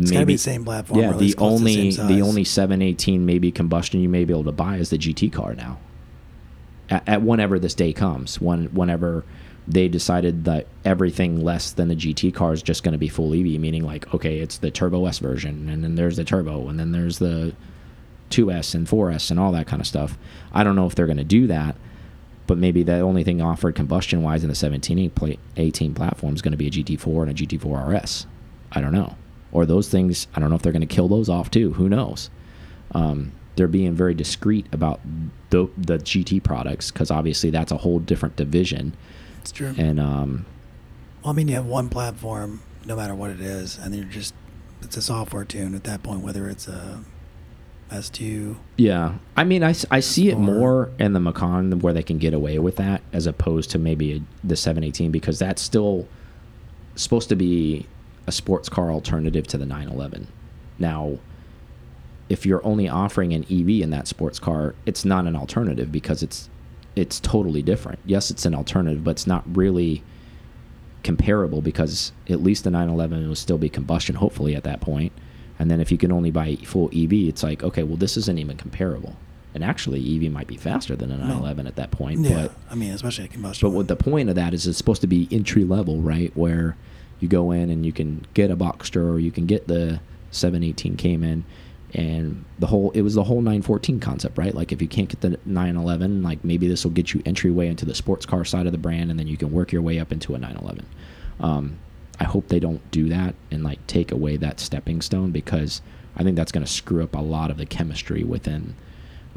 [0.00, 1.00] It's maybe the same platform.
[1.00, 4.52] yeah, the to the only the only 718 maybe combustion you may be able to
[4.52, 5.78] buy is the GT car now.
[6.90, 9.24] At, at whenever this day comes, when whenever
[9.68, 13.32] they decided that everything less than the GT car is just going to be full
[13.32, 16.78] EV, meaning like okay, it's the Turbo S version, and then there's the Turbo, and
[16.78, 17.54] then there's the
[18.30, 20.18] 2S and 4S and all that kind of stuff.
[20.52, 21.76] I don't know if they're going to do that,
[22.46, 25.12] but maybe the only thing offered combustion wise in the 17
[25.56, 28.26] 18 platform is going to be a GT4 and a GT4 RS.
[28.72, 29.16] I don't know.
[29.52, 31.72] Or those things, I don't know if they're going to kill those off too.
[31.74, 32.30] Who knows?
[32.92, 35.00] Um, they're being very discreet about
[35.50, 38.94] the, the GT products because obviously that's a whole different division.
[39.40, 39.74] It's true.
[39.78, 40.46] And um,
[41.22, 44.34] Well, I mean, you have one platform, no matter what it is, and you're just
[44.82, 47.02] it's a software tune at that point, whether it's a
[47.90, 48.56] S2.
[48.76, 52.34] Yeah, I mean, I, I see it more in the Macan where they can get
[52.34, 56.08] away with that as opposed to maybe the 718 because that's still
[56.96, 57.86] supposed to be
[58.26, 60.26] a sports car alternative to the 911.
[60.78, 61.18] Now,
[62.28, 66.22] if you're only offering an EV in that sports car, it's not an alternative because
[66.22, 66.48] it's
[66.96, 67.98] it's totally different.
[68.06, 70.02] Yes, it's an alternative, but it's not really
[71.02, 75.12] comparable because at least the 911 will still be combustion, hopefully at that point.
[75.58, 78.38] And then if you can only buy full EV, it's like okay, well this isn't
[78.38, 79.16] even comparable.
[79.54, 82.20] And actually, EV might be faster than a 911 at that point.
[82.20, 83.66] Yeah, But I mean, especially a combustion.
[83.66, 86.30] but what the point of that is, it's supposed to be entry level, right?
[86.36, 86.76] Where
[87.20, 90.00] you go in and you can get a Boxster or you can get the
[90.30, 91.44] 718 Cayman,
[91.94, 94.54] and the whole it was the whole 914 concept, right?
[94.54, 97.84] Like if you can't get the 911, like maybe this will get you entryway into
[97.84, 100.12] the sports car side of the brand, and then you can work your way up
[100.12, 100.86] into a 911.
[101.40, 101.78] Um,
[102.18, 105.82] I hope they don't do that and like take away that stepping stone because
[106.16, 108.74] I think that's going to screw up a lot of the chemistry within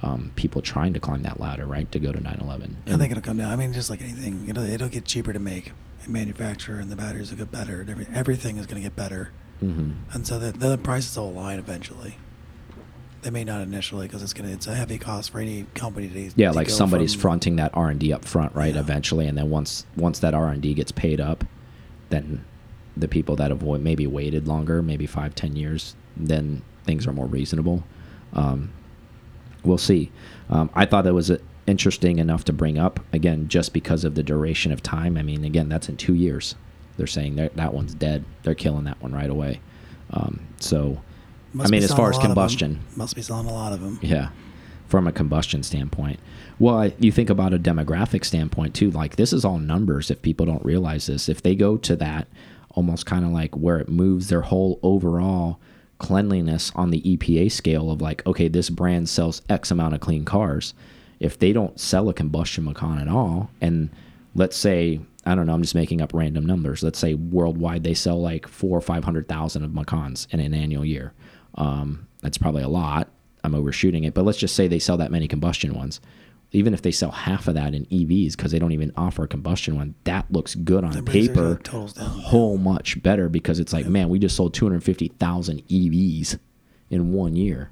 [0.02, 1.92] um, people trying to climb that ladder, right?
[1.92, 2.78] To go to 911.
[2.88, 3.52] I think it'll come down.
[3.52, 6.96] I mean, just like anything, it'll, it'll get cheaper to make and manufacture, and the
[6.96, 9.32] batteries will get better, and every, everything is going to get better.
[9.60, 12.18] hmm And so the, the prices will align eventually.
[13.22, 16.32] They may not initially because it's gonna it's a heavy cost for any company to
[16.38, 18.74] Yeah, to like somebody's from- fronting that R and D up front, right?
[18.74, 18.80] Yeah.
[18.80, 21.44] Eventually, and then once once that R and D gets paid up,
[22.12, 22.46] then
[22.96, 27.26] the people that have maybe waited longer, maybe five, ten years, then things are more
[27.28, 27.84] reasonable.
[28.32, 28.72] Um,
[29.66, 30.12] we'll see.
[30.50, 34.16] Um, I thought that was uh interesting enough to bring up again, just because of
[34.16, 35.18] the duration of time.
[35.18, 36.56] I mean, again, that's in two years.
[36.98, 38.26] They're saying that that one's dead.
[38.44, 39.62] They're killing that one right away.
[40.12, 41.02] Um, so,
[41.54, 42.36] Must I mean, as far as lot of 'em.
[42.36, 44.00] combustion, must be selling a lot of them.
[44.02, 44.30] yeah,
[44.88, 46.20] from a combustion standpoint.
[46.58, 48.92] Well, I- you think about a demographic standpoint too.
[48.92, 50.12] Like this is all numbers.
[50.12, 52.28] If people don't realize this, if they go to that
[52.72, 55.60] almost kind of like where it moves their whole overall
[56.00, 60.24] cleanliness on the EPA scale of like, okay, this brand sells X amount of clean
[60.26, 60.74] cars.
[61.20, 63.90] If they don't sell a combustion Macan at all, and
[64.36, 66.82] let's say, I don't know, I'm just making up random numbers.
[66.82, 71.14] Let's say worldwide they sell like four or 500,000 of Macans in an annual year.
[71.56, 73.10] Um, that's probably a lot.
[73.44, 76.00] I'm overshooting it, but let's just say they sell that many combustion ones.
[76.52, 79.28] Even if they sell half of that in EVs because they don't even offer a
[79.28, 81.62] combustion one, that looks good on That paper
[81.98, 86.40] a whole much better because it's like, man, we just sold 250,000 EVs
[86.90, 87.72] in one year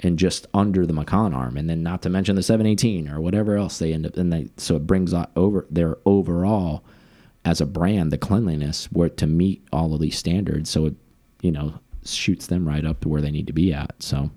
[0.00, 1.56] and just under the Macan arm.
[1.56, 4.48] And then not to mention the 718 or whatever else they end up, and they,
[4.56, 6.84] so it brings out over their overall
[7.44, 10.70] as a brand, the cleanliness where to meet all of these standards.
[10.70, 10.94] So it,
[11.40, 13.94] you know, shoots them right up to where they need to be at.
[14.02, 14.30] So,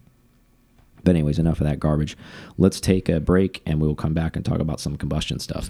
[1.03, 2.17] but anyways, enough of that garbage.
[2.57, 5.69] Let's take a break and we will come back and talk about some combustion stuff.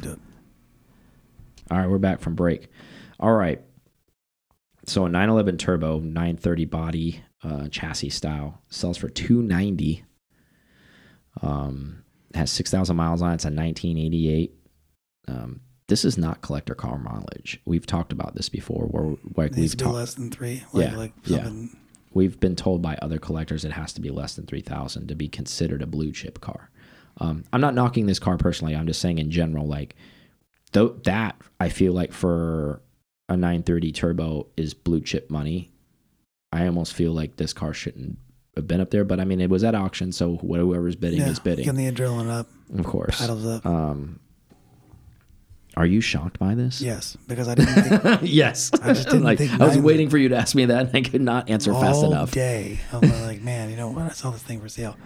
[1.70, 2.68] All right, we're back from break.
[3.20, 3.62] All right.
[4.86, 10.04] So a 911 turbo 930 body uh, chassis style sells for 290.
[11.42, 13.36] Um, has 6,000 miles on it.
[13.36, 14.54] It's a 1988.
[15.28, 17.60] Um, this is not collector car mileage.
[17.66, 18.86] We've talked about this before.
[18.86, 20.64] Where like we've to talked, less than three.
[20.74, 21.50] Like, Yeah, like yeah.
[22.14, 25.28] we've been told by other collectors it has to be less than 3000 to be
[25.28, 26.70] considered a blue chip car
[27.20, 29.96] um, i'm not knocking this car personally i'm just saying in general like
[30.74, 32.82] though that i feel like for
[33.32, 35.72] a 930 turbo is blue chip money
[36.52, 38.18] i almost feel like this car shouldn't
[38.58, 41.30] have been up there but i mean it was at auction so whoever's bidding Yeah,
[41.30, 43.66] is bidding getting the adrenaline up, of course paddles up.
[43.66, 44.20] um,
[45.78, 49.38] are you shocked by this yes, because I didn't think yes I just didn't like
[49.38, 51.72] think i was waiting for you to ask me that and i could not answer
[51.74, 52.80] fast all enough day.
[52.92, 54.04] I'm like, man, you know what?
[54.04, 54.98] I saw this thing for sale.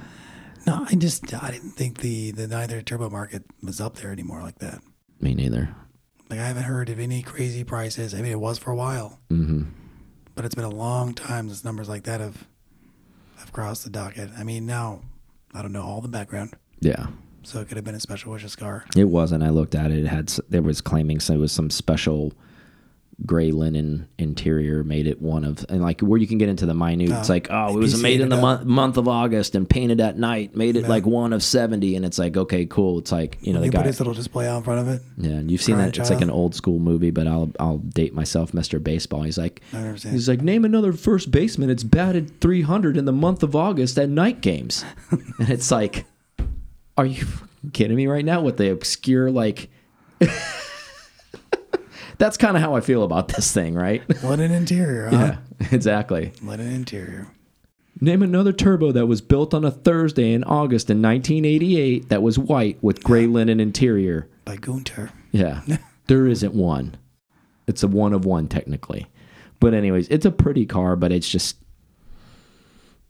[0.66, 4.42] No, I just I didn't think the the neither turbo market was up there anymore
[4.42, 4.82] like that.
[5.22, 5.70] me neither
[6.30, 8.14] Like I haven't heard of any crazy prices.
[8.14, 9.64] I mean, it was for a while, mm-hmm
[10.36, 12.46] but it's been a long time since numbers like that have
[13.38, 14.30] have crossed the docket.
[14.38, 15.02] I mean, now
[15.54, 17.08] I don't know all the background, yeah
[17.46, 18.86] so it could have been a special wishes car.
[18.98, 19.44] It wasn't.
[19.44, 20.00] I looked at it.
[20.00, 20.30] It had.
[20.50, 22.34] There was claiming so it was some special
[23.26, 26.74] gray linen interior made it one of and like where you can get into the
[26.74, 27.10] minute.
[27.10, 30.02] it's Oh, like oh, it was made in the month month of August and painted
[30.02, 30.54] at night.
[30.54, 30.90] Made it Yeah.
[30.90, 33.00] like one of seventy, and it's like okay, cool.
[33.00, 33.80] It's like you know the you guy.
[33.80, 35.02] put his little display out in front of it.
[35.18, 35.98] yeah, and you've seen that.
[35.98, 38.84] It's like an old school movie, but I'll I'll date myself, Mr.
[38.84, 39.22] Baseball.
[39.24, 39.62] He's like.
[39.72, 40.12] I never seen.
[40.12, 41.70] He's like, name another first baseman.
[41.70, 44.84] It's batted 300 in the month of August at night games.
[45.12, 46.06] and it's like,
[46.98, 47.26] are you
[47.72, 49.70] kidding me right now with the obscure, like,
[52.18, 54.04] that's kind of how I feel about this thing, right?
[54.22, 55.36] What an interior, huh?
[55.60, 56.34] yeah, exactly.
[56.42, 57.28] What an interior.
[58.02, 62.38] Name another turbo that was built on a Thursday in August in 1988 that was
[62.38, 64.28] white with gray linen interior.
[64.44, 65.12] By Gunter.
[65.32, 65.62] Yeah.
[66.08, 66.98] there isn't one.
[67.68, 69.08] It's a one of one technically.
[69.62, 71.58] But anyways, it's a pretty car, but it's just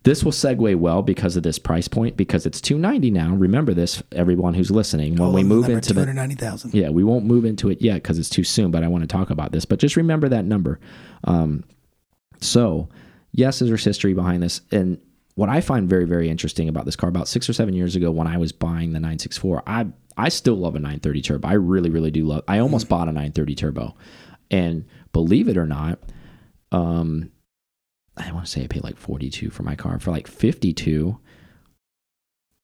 [0.06, 3.34] this will segue well because of this price point because it's 290 now.
[3.36, 5.16] Remember this everyone who's listening.
[5.16, 6.74] When we move into the ninety thousand.
[6.74, 9.08] yeah, we won't move into it yet because it's too soon, but I want to
[9.08, 9.66] talk about this.
[9.66, 10.80] But just remember that number.
[11.24, 11.64] Um,
[12.40, 12.88] so,
[13.32, 14.62] yes, there's history behind this.
[14.72, 15.00] And
[15.34, 18.12] what I find very, very interesting about this car, about six or seven years ago
[18.12, 19.88] when I was buying the 964, I
[20.18, 21.48] I still love a 930 turbo.
[21.48, 22.44] I really, really do love.
[22.48, 23.96] I almost bought a 930 turbo,
[24.52, 26.00] and believe it or not,
[26.72, 27.32] um,
[28.18, 31.20] I want to say I paid like 42 for my car for like 52.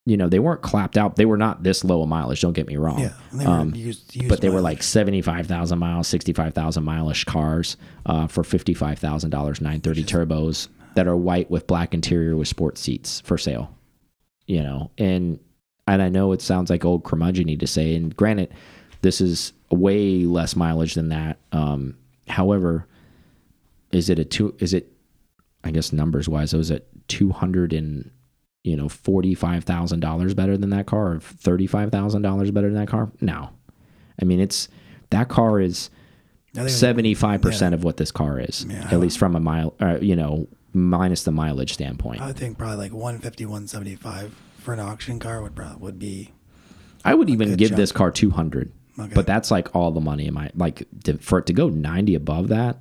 [0.06, 1.16] You know, they weren't clapped out.
[1.16, 2.42] They were not this low a mileage.
[2.42, 5.78] Don't get me wrong Yeah, they were Um, used, used but they were like 75,000
[5.78, 12.36] miles, 65,000 mileish cars uh, for $55,000 930 turbos that are white with black interior
[12.36, 13.76] with sports seats for sale.
[14.48, 15.40] You know, and
[15.88, 18.52] and I know it sounds like old curmudgeon to say, and granted,
[19.02, 21.38] this is way less mileage than that.
[21.52, 21.96] Um,
[22.28, 22.88] however,
[23.92, 24.56] is it a two?
[24.60, 24.91] Is it?
[25.64, 28.10] I guess numbers wise, I was at two hundred and
[28.64, 32.52] you know forty five thousand dollars better than that car, or thirty five thousand dollars
[32.52, 33.12] better than that car?
[33.22, 33.50] No,
[34.22, 34.68] I mean it's
[35.12, 35.90] that car is
[36.68, 38.88] seventy five percent of what this car is, Yeah.
[38.92, 42.22] at least from a mile, uh, you know, minus the mileage standpoint.
[42.22, 46.32] I think probably like 150, 175 for an auction car would probably would be.
[47.04, 47.78] I would even give jump.
[47.78, 49.14] this car two hundred, Okay.
[49.16, 52.16] but that's like all the money in my like to, for it to go ninety
[52.16, 52.78] above that.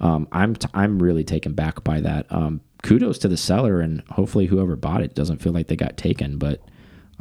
[0.00, 2.26] Um, I'm t- I'm really taken back by that.
[2.30, 5.96] Um, kudos to the seller, and hopefully whoever bought it doesn't feel like they got
[5.96, 6.60] taken, but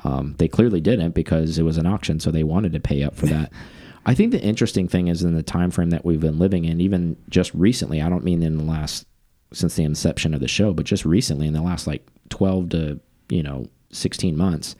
[0.03, 3.15] um, they clearly didn't because it was an auction, so they wanted to pay up
[3.15, 3.51] for that.
[4.05, 6.79] I think the interesting thing is in the time frame that we've been living in,
[6.79, 8.01] even just recently.
[8.01, 9.07] I don't mean in the last
[9.51, 12.99] since the inception of the show, but just recently in the last like twelve to
[13.29, 14.75] you know sixteen months,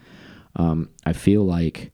[0.58, 1.92] um, I feel like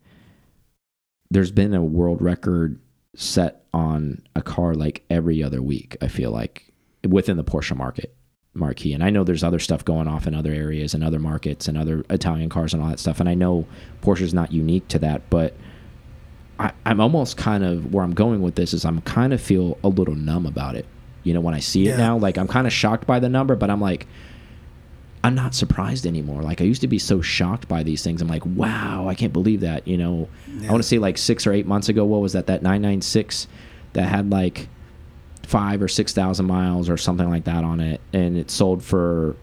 [1.30, 2.80] there's been a world record
[3.16, 5.98] set on a car like every other week.
[6.02, 6.72] I feel like
[7.08, 8.16] within the Porsche market
[8.54, 8.94] marquee.
[8.94, 11.78] And I know there's other stuff going off in other areas and other markets and
[11.78, 13.20] other Italian cars and all that stuff.
[13.20, 13.66] And I know
[14.02, 15.56] Porsche's not unique to that, but
[16.60, 19.78] I, I'm almost kind of where I'm going with this is I'm kind of feel
[19.84, 20.86] a little numb about it.
[21.24, 23.56] You know, when I see it now, like I'm kind of shocked by the number,
[23.56, 24.08] but I'm like,
[25.24, 26.42] I'm not surprised anymore.
[26.42, 28.22] Like I used to be so shocked by these things.
[28.22, 29.88] I'm like, wow, I can't believe that.
[29.88, 30.28] You know,
[30.64, 32.48] I want to say like six or eight months ago, what was that?
[32.48, 33.48] That 996
[33.94, 34.68] that had like
[35.44, 39.36] five or six thousand miles or something like that on it, and it sold for,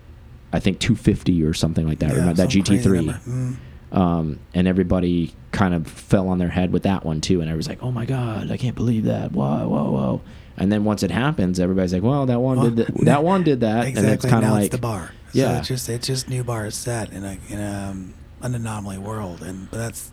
[0.53, 2.11] I think 250 or something like that.
[2.11, 3.21] Yeah, Remember that GT3?
[3.21, 3.57] Mm.
[3.97, 7.41] um, and everybody kind of fell on their head with that one too.
[7.41, 9.33] And I was like, "Oh my god, I can't believe that!
[9.33, 10.21] Whoa, whoa, whoa!"
[10.57, 13.05] And then once it happens, everybody's like, "Well, that one Well, did that.
[13.05, 14.05] that one did that," Exactly.
[14.13, 15.13] and it's kind of like, it's the bar.
[15.33, 15.59] So yeah.
[15.59, 19.43] it's just it's just new bars set in a in a, um, an anomaly world,
[19.43, 20.11] and but that's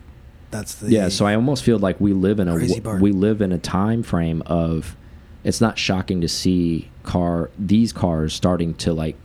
[0.50, 1.08] that's the yeah.
[1.08, 2.54] So I almost feel like we live in a
[2.98, 4.96] we live in a time frame of.
[5.44, 9.16] It's not shocking to see car these cars starting to like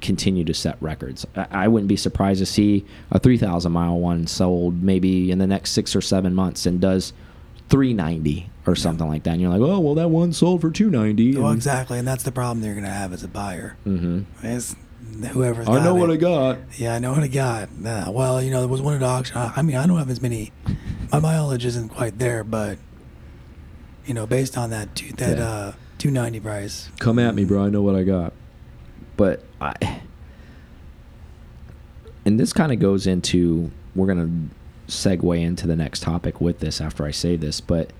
[0.00, 1.26] continue to set records.
[1.36, 5.46] I, I wouldn't be surprised to see a 3,000 mile one sold maybe in the
[5.46, 7.12] next six or seven months and does
[7.68, 9.32] 390 or something like that.
[9.32, 11.36] And you're like, oh well, that one sold for 290.
[11.36, 13.76] well and- exactly, and that's the problem you're gonna have as a buyer.
[13.86, 14.24] Mhm.
[14.42, 14.76] Is
[15.24, 16.10] whoever's I know got what.
[16.10, 16.58] I got.
[16.76, 17.72] Yeah, I know what I got.
[17.72, 19.36] Nah, well, you know, there was one at auction.
[19.36, 20.52] I I mean, I don't have as many.
[21.12, 22.78] My mileage isn't quite there, but
[24.06, 25.44] you know, based on that two, that Yeah.
[25.48, 26.88] uh, two ninety price.
[26.98, 27.64] Come at me, bro.
[27.64, 28.32] I know what I got.
[29.16, 29.74] But I,
[32.24, 34.30] and this kind of goes into we're gonna
[34.88, 37.92] segue into the next topic with this after I say this, but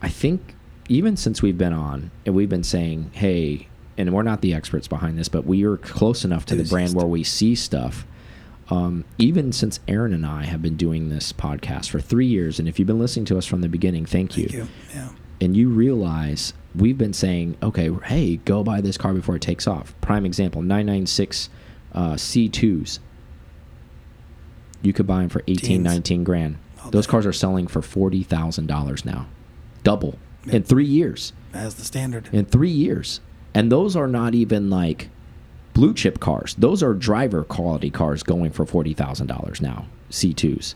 [0.00, 0.54] I think
[0.88, 4.88] even since we've been on and we've been saying, hey, and we're not the experts
[4.88, 8.06] behind this, but we are close enough to the brand where we see stuff.
[8.70, 12.66] Um, even since Aaron and I have been doing this podcast for three years, and
[12.68, 14.68] if you've been listening to us from the beginning, thank you Thank you.
[14.94, 15.08] Yeah.
[15.42, 19.66] and you realize we've been saying, okay, hey, go buy this car before it takes
[19.66, 19.94] off.
[20.00, 21.50] Prime example, 996
[21.92, 22.98] uh, C2s.
[24.80, 25.84] You could buy them for 18, Teens.
[25.84, 26.56] 19 grand.
[26.82, 27.10] All Those day.
[27.10, 29.26] cars are selling for $40,000 now.
[29.84, 31.32] Double in three years.
[31.52, 32.28] As the standard.
[32.32, 33.20] In three years.
[33.54, 35.08] And those are not even like
[35.74, 36.54] blue chip cars.
[36.56, 40.74] Those are driver quality cars going for $40,000 now, C2s.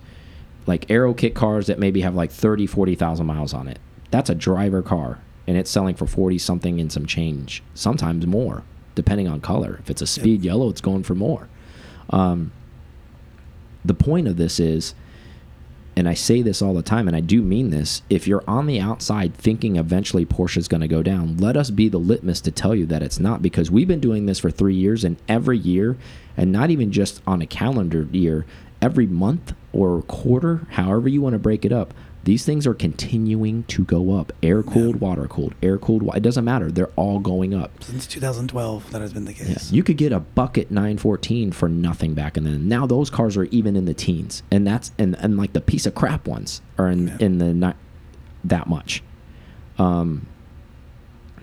[0.66, 3.78] Like aero kit cars that maybe have like 30, 40,000 miles on it.
[4.10, 8.62] That's a driver car and it's selling for 40 something and some change, sometimes more,
[8.94, 9.78] depending on color.
[9.80, 11.48] If it's a speed yellow, it's going for more.
[12.10, 12.52] Um,
[13.84, 14.94] the point of this is
[15.96, 18.02] and I say this all the time, and I do mean this.
[18.11, 21.88] If you're on the outside thinking eventually Porsche's going to go down, let us be
[21.88, 24.74] the litmus to tell you that it's not because we've been doing this for three
[24.74, 25.96] years, and every year,
[26.37, 28.44] and not even just on a calendar year,
[28.82, 31.94] every month or quarter, however you want to break it up,
[32.26, 34.32] these things are continuing to go up.
[34.42, 36.02] Air cooled, water cooled, air cooled.
[36.14, 36.70] It doesn't matter.
[36.70, 37.82] They're all going up.
[37.84, 39.72] Since 2012, that has been the Yeah, case.
[39.72, 42.68] you could get a bucket 914 for nothing back in then.
[42.68, 45.86] Now those cars are even in the teens, and that's and and like the piece
[45.86, 47.16] of crap ones are in Yeah.
[47.20, 47.76] in the not
[48.44, 49.02] that much.
[49.78, 50.26] Um,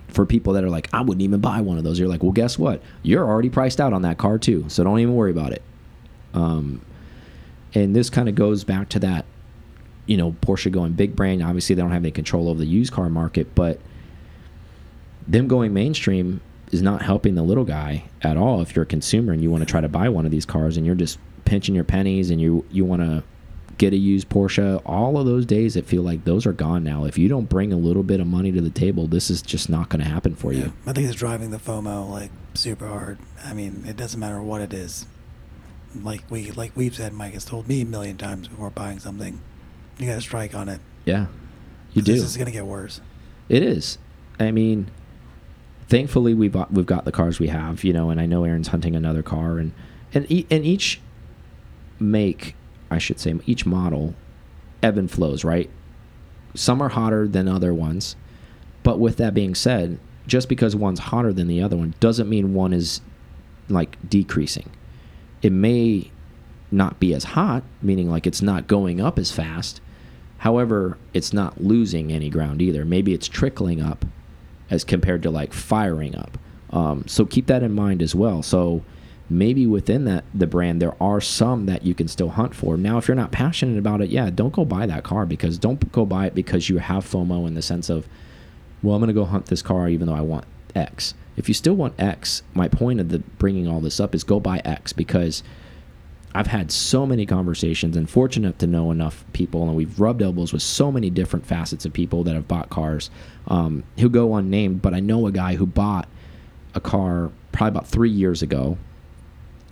[0.08, 1.98] for people that are like, I wouldn't even buy one of those.
[1.98, 2.80] You're like, well, guess what?
[3.02, 5.62] You're already priced out on that car too, so don't even worry about it.
[6.34, 6.82] Um,
[7.74, 9.24] and this kind of goes back to that,
[10.06, 11.42] you know, Porsche going big brand.
[11.42, 13.80] Obviously, they don't have any control over the used car market, but
[15.26, 16.40] them going mainstream
[16.70, 19.62] is not helping the little guy at all if you're a consumer and you want
[19.62, 22.40] to try to buy one of these cars and you're just pinching your pennies and
[22.40, 23.22] you you want to
[23.76, 27.04] get a used Porsche all of those days that feel like those are gone now
[27.04, 29.68] if you don't bring a little bit of money to the table this is just
[29.68, 30.66] not going to happen for Yeah.
[30.66, 33.18] you I think it's driving the FOMO like super hard.
[33.44, 35.06] I mean, it doesn't matter what it is.
[36.00, 39.40] Like we like we've said, Mike has told me a million times before buying something,
[39.98, 40.80] you got to strike on it.
[41.04, 41.26] yeah
[41.94, 43.00] you do This is gonna get worse.
[43.48, 43.98] It is.
[44.40, 44.90] I mean,
[45.88, 48.68] thankfully we've got, we've got the cars we have, you know, and I know Aaron's
[48.68, 49.72] hunting another car, and
[50.12, 51.00] and e and each
[52.00, 52.56] make,
[52.90, 54.14] I should say, each model,
[54.82, 55.70] ebb and flows, right?
[56.54, 58.16] Some are hotter than other ones,
[58.82, 62.54] but with that being said, just because one's hotter than the other one doesn't mean
[62.54, 63.00] one is
[63.68, 64.70] like decreasing.
[65.42, 66.10] It may
[66.74, 69.80] not be as hot, meaning like it's not going up as fast.
[70.38, 72.84] However, it's not losing any ground either.
[72.84, 74.04] Maybe it's trickling up
[74.70, 76.36] as compared to like firing up.
[76.70, 78.42] Um, so keep that in mind as well.
[78.42, 78.82] So
[79.30, 82.76] maybe within that the brand there are some that you can still hunt for.
[82.76, 85.90] Now, if you're not passionate about it, yeah, don't go buy that car because don't
[85.92, 88.06] go buy it because you have FOMO in the sense of,
[88.82, 90.44] well, I'm going to go hunt this car even though I want
[90.74, 91.14] X.
[91.36, 94.40] If you still want X, my point of the bringing all this up is go
[94.40, 95.42] buy X because
[96.34, 100.52] I've had so many conversations and fortunate to know enough people, and we've rubbed elbows
[100.52, 103.08] with so many different facets of people that have bought cars
[103.46, 104.82] um, who go unnamed.
[104.82, 106.08] But I know a guy who bought
[106.74, 108.78] a car probably about three years ago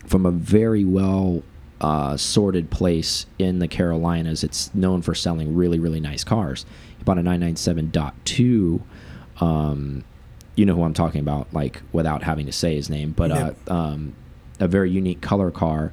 [0.06, 1.42] from a very well
[1.80, 4.44] uh, sorted place in the Carolinas.
[4.44, 6.64] It's known for selling really, really nice cars.
[6.96, 8.80] He bought a 997.2.
[9.40, 10.04] Um,
[10.54, 13.52] you know who I'm talking about, like without having to say his name, but uh,
[13.66, 14.14] um,
[14.60, 15.92] a very unique color car.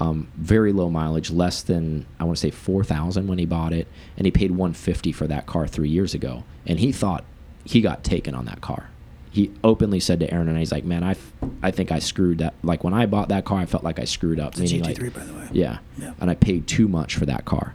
[0.00, 3.72] Um, very low mileage, less than I want to say four thousand when he bought
[3.72, 7.24] it, and he paid one fifty for that car three years ago, and he thought
[7.64, 8.90] he got taken on that car.
[9.30, 11.16] He openly said to Aaron and he's like, "Man, I,
[11.62, 12.54] I think I screwed that.
[12.62, 14.56] Like when I bought that car, I felt like I screwed up.
[14.56, 15.48] It's a meaning GT3, like, by the way.
[15.52, 15.78] yeah.
[15.98, 16.14] Yeah.
[16.20, 17.74] And I paid too much for that car.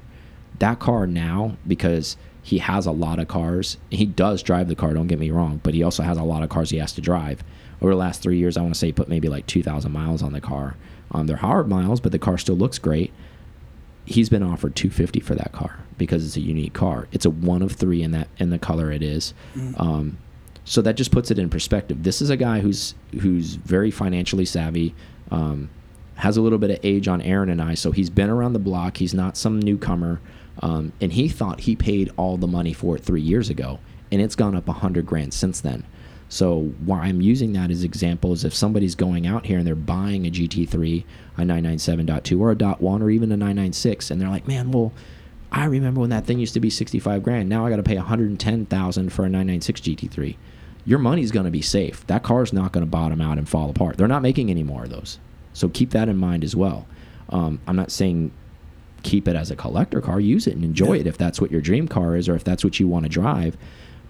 [0.60, 4.94] That car now, because he has a lot of cars, he does drive the car,
[4.94, 7.02] don't get me wrong, but he also has a lot of cars he has to
[7.02, 7.44] drive.
[7.82, 10.24] Over the last three years, I want to say he put maybe like 2,000 miles
[10.24, 10.76] on the car.
[11.14, 13.14] Um, they're hard miles, but the car still looks great.
[14.06, 17.08] He's been offered 250 for that car because it's a unique car.
[17.12, 19.34] It's a one of three in that in the color it is.
[19.78, 20.18] Um,
[20.66, 22.04] so that just puts it in perspective.
[22.04, 24.96] This is a guy who's who's very financially savvy,
[25.32, 25.70] um,
[26.16, 28.60] has a little bit of age on Aaron and I, so he's been around the
[28.60, 28.98] block.
[28.98, 30.20] He's not some newcomer,
[30.62, 33.80] um, and he thought he paid all the money for it three years ago,
[34.12, 35.86] and it's gone up a hundred grand since then.
[36.34, 39.76] So why I'm using that as examples, is if somebody's going out here and they're
[39.76, 41.04] buying a GT3,
[41.38, 44.92] a 997.2, or a dot one, or even a 996, and they're like, man, well.
[45.52, 47.48] I remember when that thing used to be 65 grand.
[47.48, 50.36] Now I got to pay 110,000 for a 996 GT3.
[50.84, 52.08] Your money's going to be safe.
[52.08, 53.98] That car's not going to bottom out and fall apart.
[53.98, 55.20] They're not making any more of those.
[55.54, 56.88] So keep that in mind as well.
[57.30, 58.32] Um, I'm not saying
[59.04, 60.20] keep it as a collector car.
[60.20, 61.02] Use it and enjoy Yeah.
[61.02, 63.10] it if that's what your dream car is or if that's what you want to
[63.10, 63.56] drive.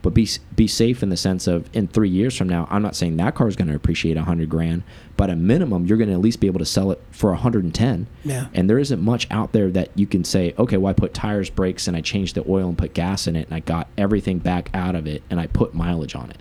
[0.04, 2.95] But be be safe in the sense of in three years from now, I'm not
[2.95, 4.84] saying that car is going to appreciate a 100 grand,
[5.16, 8.08] but at minimum, you're going to at least be able to sell it for 110.
[8.26, 8.47] Yeah.
[8.54, 11.49] And there isn't much out there that you can say, okay, well, I put tires,
[11.49, 14.39] brakes, and I changed the oil and put gas in it, and I got everything
[14.39, 16.38] back out of it, and I put mileage on it.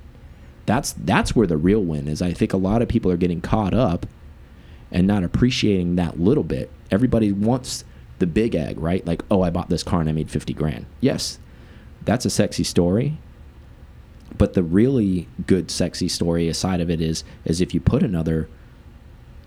[0.66, 2.20] That's that's where the real win is.
[2.20, 4.06] I think a lot of people are getting caught up
[4.90, 6.68] and not appreciating that little bit.
[6.90, 7.84] Everybody wants
[8.18, 9.06] the big egg, right?
[9.06, 10.86] Like, oh, I bought this car and I made 50 grand.
[11.00, 11.38] Yes,
[12.04, 13.18] that's a sexy story.
[14.38, 18.48] But the really good, sexy story aside of it is, is if you put another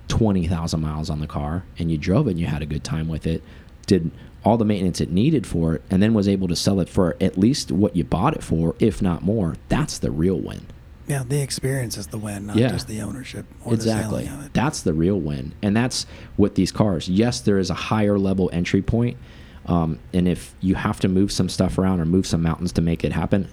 [0.08, 3.08] 20,000 miles on the car and you drove it and you had a good time
[3.08, 3.42] with it,
[3.88, 4.12] did
[4.44, 7.16] all the maintenance it needed for it, and then was able to sell it for
[7.20, 10.68] at least what you bought it for, if not more, that's the real win.
[11.08, 12.70] Yeah, the experience is the win, not Yeah.
[12.70, 14.22] just the ownership or exactly.
[14.24, 14.54] the selling of it.
[14.54, 16.06] That's the real win, and that's
[16.38, 17.10] with these cars.
[17.10, 19.18] Yes, there is a higher level entry point,
[19.66, 22.82] um, and if you have to move some stuff around or move some mountains to
[22.82, 23.48] make it happen,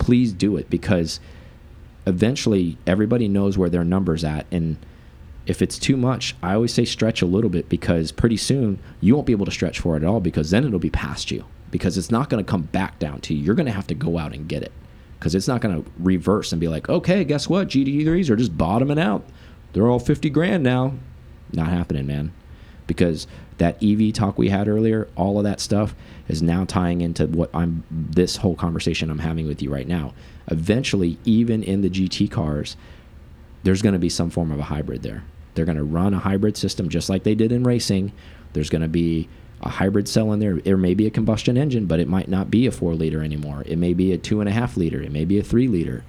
[0.00, 1.20] please do it because
[2.06, 4.76] eventually everybody knows where their numbers at, and
[5.46, 9.14] if it's too much, I always say stretch a little bit because pretty soon you
[9.14, 11.44] won't be able to stretch for it at all because then it'll be past you
[11.70, 13.42] because it's not going to come back down to you.
[13.42, 14.72] You're going to have to go out and get it
[15.18, 17.68] because it's not going to reverse and be like, okay, guess what?
[17.68, 19.24] GT3s are just bottoming out.
[19.72, 20.94] They're all 50 grand now.
[21.52, 22.32] Not happening, man.
[22.90, 23.28] Because
[23.58, 25.94] that EV talk we had earlier, all of that stuff
[26.26, 30.12] is now tying into what I'm this whole conversation I'm having with you right now.
[30.48, 32.76] Eventually, even in the GT cars,
[33.62, 35.22] there's going to be some form of a hybrid there.
[35.54, 38.10] They're going to run a hybrid system just like they did in racing.
[38.54, 39.28] There's going to be
[39.62, 40.56] a hybrid cell in there.
[40.56, 43.62] There may be a combustion engine, but it might not be a four liter anymore.
[43.66, 45.00] It may be a two and a half liter.
[45.00, 46.02] It may be a three liter,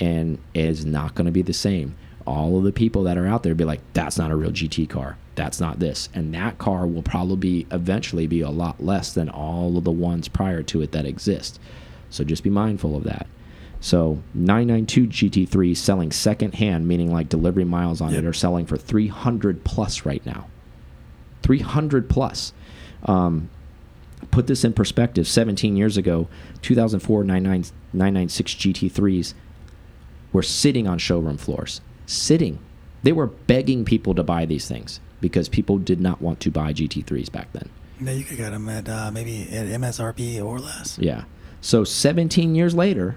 [0.00, 1.94] and it's not going to be the same.
[2.26, 4.86] All of the people that are out there be like, "That's not a real GT
[4.88, 5.16] car.
[5.34, 9.76] That's not this," and that car will probably eventually be a lot less than all
[9.76, 11.58] of the ones prior to it that exist.
[12.10, 13.26] So just be mindful of that.
[13.80, 18.22] So 992 GT3 selling second hand, meaning like delivery miles on Yep.
[18.22, 20.46] it, are selling for 300 plus right now.
[21.42, 22.52] 300 plus.
[23.04, 23.50] Um,
[24.30, 26.28] put this in perspective 17 years ago
[26.62, 29.34] 2004 99 996 gt3s
[30.32, 32.58] were sitting on showroom floors sitting.
[33.02, 36.72] They were begging people to buy these things because people did not want to buy
[36.72, 37.68] gt3s back then.
[38.00, 40.98] Yeah, you could get them at uh, maybe at MSRP or less.
[40.98, 41.24] yeah.
[41.60, 43.16] So 17 years later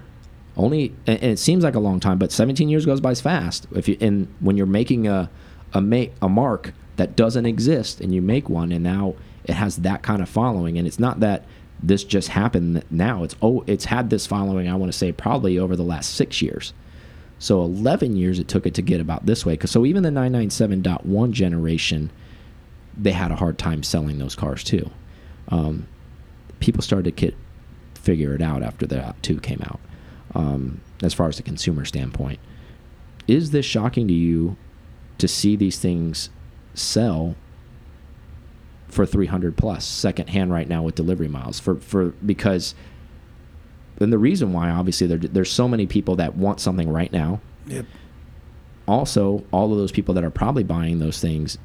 [0.56, 3.66] only and it seems like a long time but 17 years goes by fast.
[3.72, 5.30] If you and when you're making a
[5.74, 9.14] a make a mark that doesn't exist and you make one and now
[9.44, 11.44] it has that kind of following and it's not that
[11.82, 13.22] this just happened now.
[13.22, 16.40] It's oh it's had this following i want to say probably over the last six
[16.42, 16.72] years
[17.38, 20.10] so 11 years it took it to get about this way 'Cause- so even the
[20.10, 22.10] 997.1 generation
[23.00, 24.90] they had a hard time selling those cars too.
[25.50, 25.86] Um,
[26.58, 27.34] people started to get
[27.94, 29.78] figure it out after the 2 came out.
[30.34, 32.38] Um, as far as the consumer standpoint
[33.28, 34.56] is this shocking to you
[35.18, 36.30] to see these things
[36.74, 37.34] sell
[38.88, 41.60] for 300 plus second hand right now with delivery miles?
[41.60, 42.74] For for because
[44.00, 47.40] and the reason why obviously there, there's so many people that want something right now
[47.66, 47.84] Yep.
[48.86, 51.58] also all of those people that are probably buying those things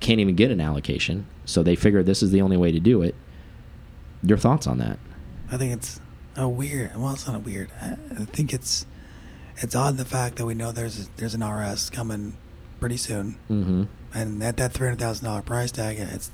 [0.00, 3.02] can't even get an allocation so they figure this is the only way to do
[3.02, 3.14] it
[4.22, 4.98] your thoughts on that
[5.50, 6.00] I think it's
[6.34, 6.96] a weird.
[6.96, 7.70] Well, it's not a weird.
[7.78, 8.86] I, I think it's
[9.58, 12.38] it's odd the fact that we know there's there's an RS coming
[12.80, 13.82] pretty soon, mm-hmm
[14.14, 16.30] and at that three hundred thousand dollar price tag, it's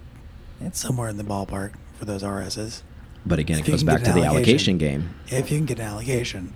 [0.61, 2.83] it's somewhere in the ballpark for those RSs.
[3.27, 5.87] But again If it goes back to the allocation game If you can get an
[5.87, 6.53] allocation,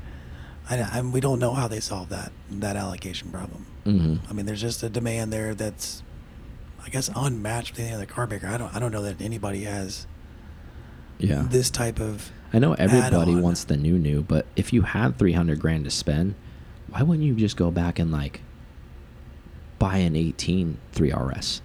[0.71, 3.67] I, I we don't know how they solve that that allocation problem.
[3.85, 6.03] mm-hmm I mean, there's just a demand there that's,
[6.85, 8.47] I guess, unmatched with any other car maker.
[8.47, 10.07] I don't I don't know that anybody has
[11.19, 15.19] yeah this type of I know everybody wants the new new, but if you had
[15.19, 16.35] 300 grand to spend,
[16.89, 18.41] why wouldn't you just go back and like
[19.79, 21.61] buy an 18 3RS?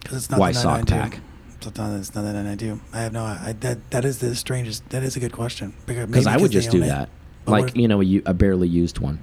[0.00, 1.16] Because it's not Why the sock 992.
[1.18, 1.25] pack?
[1.66, 2.80] It's not, it's not the 992.
[2.92, 3.24] I have no.
[3.24, 4.88] I that that is the strangest.
[4.90, 5.74] That is a good question.
[5.86, 7.08] Because I would just do that.
[7.46, 9.20] Like, you know, a barely used one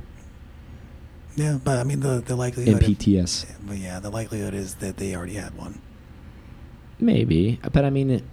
[1.35, 2.81] Yeah, but I mean the the in likelihood.
[2.81, 3.45] of- PTS.
[3.67, 5.81] but yeah, the likelihood is that they already had one.
[6.99, 7.59] Maybe.
[7.73, 8.23] But I mean, it,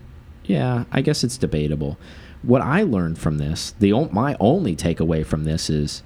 [0.44, 1.98] yeah, I guess it's debatable.
[2.42, 6.02] What I learned from this, the my only takeaway from this is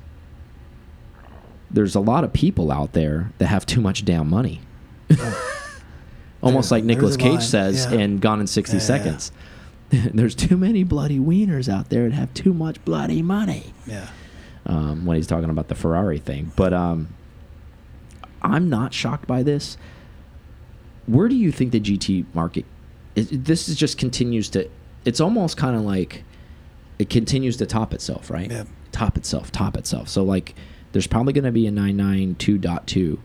[1.71, 4.61] there's a lot of people out there that have too much damn money.
[6.45, 7.99] Almost There- like Nicolas Cage line, says yeah.
[7.99, 8.87] in Gone in 60 Yeah, yeah.
[8.87, 9.33] Seconds.
[9.91, 13.73] there's too many bloody wieners out there that have too much bloody money.
[13.87, 14.09] Yeah.
[14.67, 16.53] Um, when he's talking about the Ferrari thing.
[16.57, 17.09] But um,
[18.43, 19.77] I'm not shocked by this.
[21.07, 22.65] Where do you think the GT market?
[23.15, 24.69] It, this is just continues to.
[25.05, 26.25] It's almost kind of like
[26.99, 28.51] it continues to top itself, right?
[28.51, 28.65] Yeah.
[28.93, 30.09] Top itself, top itself.
[30.09, 30.55] So like,
[30.93, 33.19] there's probably going to be a 992.2.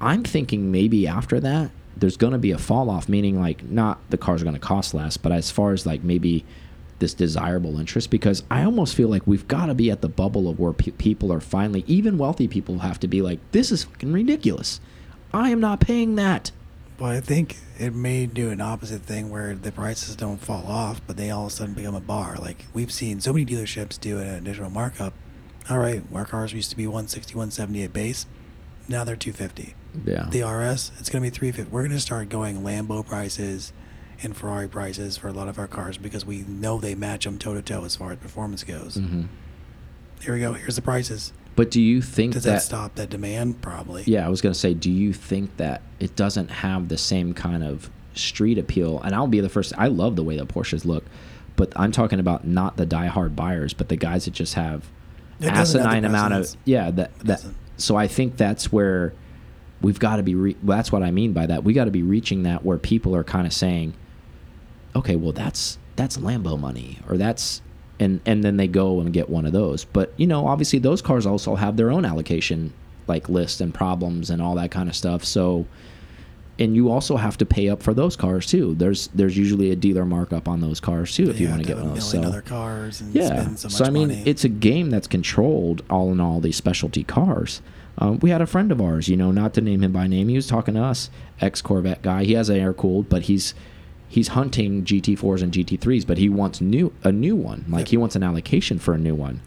[0.00, 3.98] I'm thinking maybe after that, there's going to be a fall off, meaning like not
[4.10, 6.44] the car's are going to cost less, but as far as like maybe
[6.98, 10.48] this desirable interest, because I almost feel like we've got to be at the bubble
[10.48, 13.84] of where pe people are finally, even wealthy people have to be like, this is
[13.84, 14.80] fucking ridiculous.
[15.32, 16.52] I am not paying that.
[16.98, 21.00] Well, I think it may do an opposite thing where the prices don't fall off,
[21.06, 22.36] but they all of a sudden become a bar.
[22.36, 25.12] Like we've seen so many dealerships do an additional markup.
[25.68, 28.26] All right, our cars used to be 160, 170 at base.
[28.86, 29.74] Now they're 250.
[30.04, 30.28] Yeah.
[30.30, 31.70] The RS, it's going to be 350.
[31.72, 33.72] We're going to start going Lambo prices
[34.22, 37.38] and Ferrari prices for a lot of our cars because we know they match them
[37.38, 38.94] toe to toe as far as performance goes.
[38.96, 39.22] hmm
[40.22, 40.52] Here we go.
[40.54, 41.32] Here's the prices.
[41.56, 43.62] But do you think Does that, that stop that demand?
[43.62, 44.02] Probably.
[44.06, 47.62] Yeah, I was gonna say, do you think that it doesn't have the same kind
[47.62, 49.00] of street appeal?
[49.00, 49.72] And I'll be the first.
[49.78, 51.04] I love the way the Porsches look,
[51.54, 54.84] but I'm talking about not the diehard buyers, but the guys that just have
[55.38, 56.90] It asinine amount of yeah.
[56.90, 57.44] That that.
[57.76, 59.12] So I think that's where
[59.80, 60.34] we've got to be.
[60.34, 61.64] Well, that's what I mean by that.
[61.64, 63.94] We got to be reaching that where people are kind of saying,
[64.96, 67.62] okay, well that's that's Lambo money, or that's
[68.00, 69.84] and and then they go and get one of those.
[69.84, 72.72] But you know, obviously those cars also have their own allocation
[73.06, 75.24] like list and problems and all that kind of stuff.
[75.24, 75.66] So
[76.58, 78.74] and you also have to pay up for those cars too.
[78.74, 81.76] There's there's usually a dealer markup on those cars too if you want to get
[81.76, 82.10] one of those.
[82.10, 83.42] So other cars and yeah.
[83.42, 84.22] spend so much So I mean, money.
[84.24, 87.60] it's a game that's controlled all in all these specialty cars.
[87.98, 90.28] Um, we had a friend of ours, you know, not to name him by name.
[90.28, 92.24] He was talking to us, ex Corvette guy.
[92.24, 93.54] He has an air cooled, but he's
[94.08, 97.64] he's hunting GT4s and GT3s, but he wants new a new one.
[97.68, 99.40] Like he wants an allocation for a new one.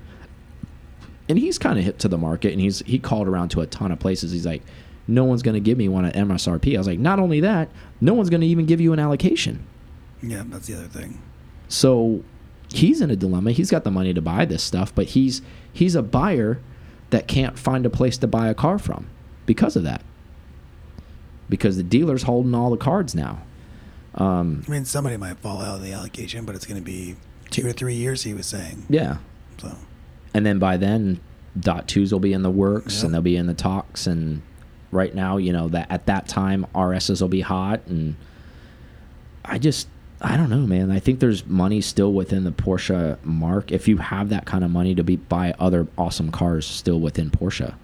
[1.29, 3.67] And he's kind of hit to the market, and he's he called around to a
[3.67, 4.31] ton of places.
[4.31, 4.63] He's like,
[5.07, 6.75] no one's going to give me one at MSRP.
[6.75, 7.69] I was like, not only that,
[7.99, 9.65] no one's going to even give you an allocation.
[10.21, 11.21] yeah, that's the other thing.
[11.67, 12.23] So
[12.69, 13.51] he's in a dilemma.
[13.51, 15.41] He's got the money to buy this stuff, but he's
[15.73, 16.59] he's a buyer
[17.09, 19.07] that can't find a place to buy a car from
[19.45, 20.01] because of that.
[21.49, 23.41] Because the dealer's holding all the cards now.
[24.15, 27.15] Um, I mean, somebody might fall out of the allocation, but it's going to be
[27.49, 28.23] two or three years.
[28.23, 28.85] He was saying.
[28.89, 29.17] yeah.
[29.57, 29.75] So
[30.33, 31.19] And then by then,
[31.59, 33.03] dot twos will be in the works Yep.
[33.05, 34.05] and they'll be in the talks.
[34.07, 34.41] And
[34.91, 37.81] right now, you know that at that time, RSs will be hot.
[37.87, 38.15] And
[39.45, 39.87] I just,
[40.19, 40.89] I don't know, man.
[40.89, 43.71] I think there's money still within the Porsche mark.
[43.71, 47.29] If you have that kind of money to be buy other awesome cars still within
[47.29, 47.75] Porsche,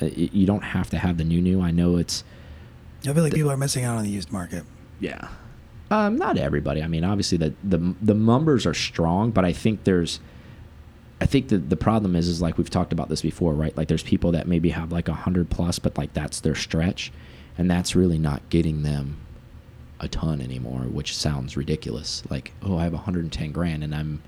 [0.00, 1.60] Uh, you don't have to have the new new.
[1.60, 2.22] I know it's
[3.06, 4.64] I feel like people are missing out on the used market.
[5.00, 5.28] yeah.
[5.90, 6.82] Um, not everybody.
[6.82, 10.18] I mean, obviously the the the numbers are strong, but I think there's,
[11.20, 13.76] I think the the problem is is like we've talked about this before, right?
[13.76, 17.12] Like there's people that maybe have like a hundred plus, but like that's their stretch,
[17.58, 19.18] and that's really not getting them
[20.00, 22.22] a ton anymore, which sounds ridiculous.
[22.30, 24.22] Like, oh, I have 110 grand, and I'm,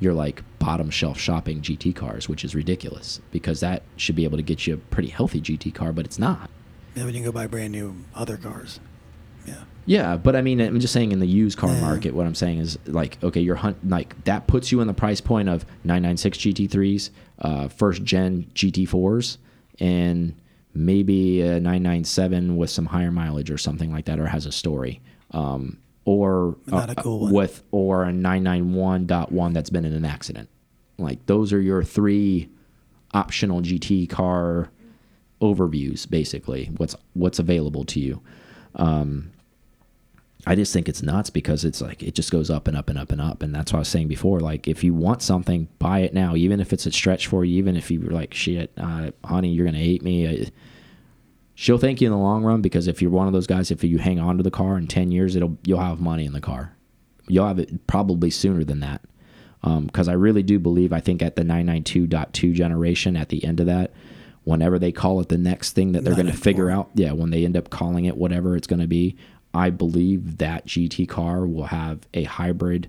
[0.00, 4.36] you're like bottom shelf shopping GT cars, which is ridiculous because that should be able
[4.36, 6.48] to get you a pretty healthy GT car, but it's not.
[6.94, 8.80] Yeah, but you can go buy brand new other cars.
[9.46, 9.64] Yeah.
[9.86, 11.80] Yeah, but I mean, I'm just saying in the used car Yeah.
[11.80, 14.94] market, what I'm saying is like, okay, you're hunt like that puts you in the
[14.94, 17.10] price point of 996 GT3s,
[17.40, 19.38] uh, first gen GT4s,
[19.80, 20.34] and
[20.78, 25.00] maybe a 997 with some higher mileage or something like that, or has a story,
[25.32, 27.32] um, or a cool one.
[27.32, 30.48] with or a 991.1 that's been in an accident.
[30.98, 32.48] Like those are your three
[33.12, 34.70] optional GT car
[35.40, 36.70] overviews, basically.
[36.76, 38.22] What's what's available to you.
[38.74, 39.32] Um,
[40.46, 42.98] I just think it's nuts because it's like it just goes up and up and
[42.98, 44.40] up and up, and that's what I was saying before.
[44.40, 47.58] Like if you want something, buy it now, even if it's a stretch for you.
[47.58, 50.46] Even if you were like, "Shit, uh, honey, you're gonna hate me," uh,
[51.58, 53.82] she'll thank you in the long run because if you're one of those guys, if
[53.82, 56.40] you hang on to the car in ten years, it'll you'll have money in the
[56.40, 56.76] car.
[57.26, 59.02] You'll have it probably sooner than that
[59.62, 63.60] um, because I really do believe I think at the 992.2 generation at the end
[63.60, 63.92] of that,
[64.44, 67.30] whenever they call it the next thing that they're going to figure out, yeah, when
[67.30, 69.16] they end up calling it whatever it's going to be,
[69.52, 72.88] I believe that GT car will have a hybrid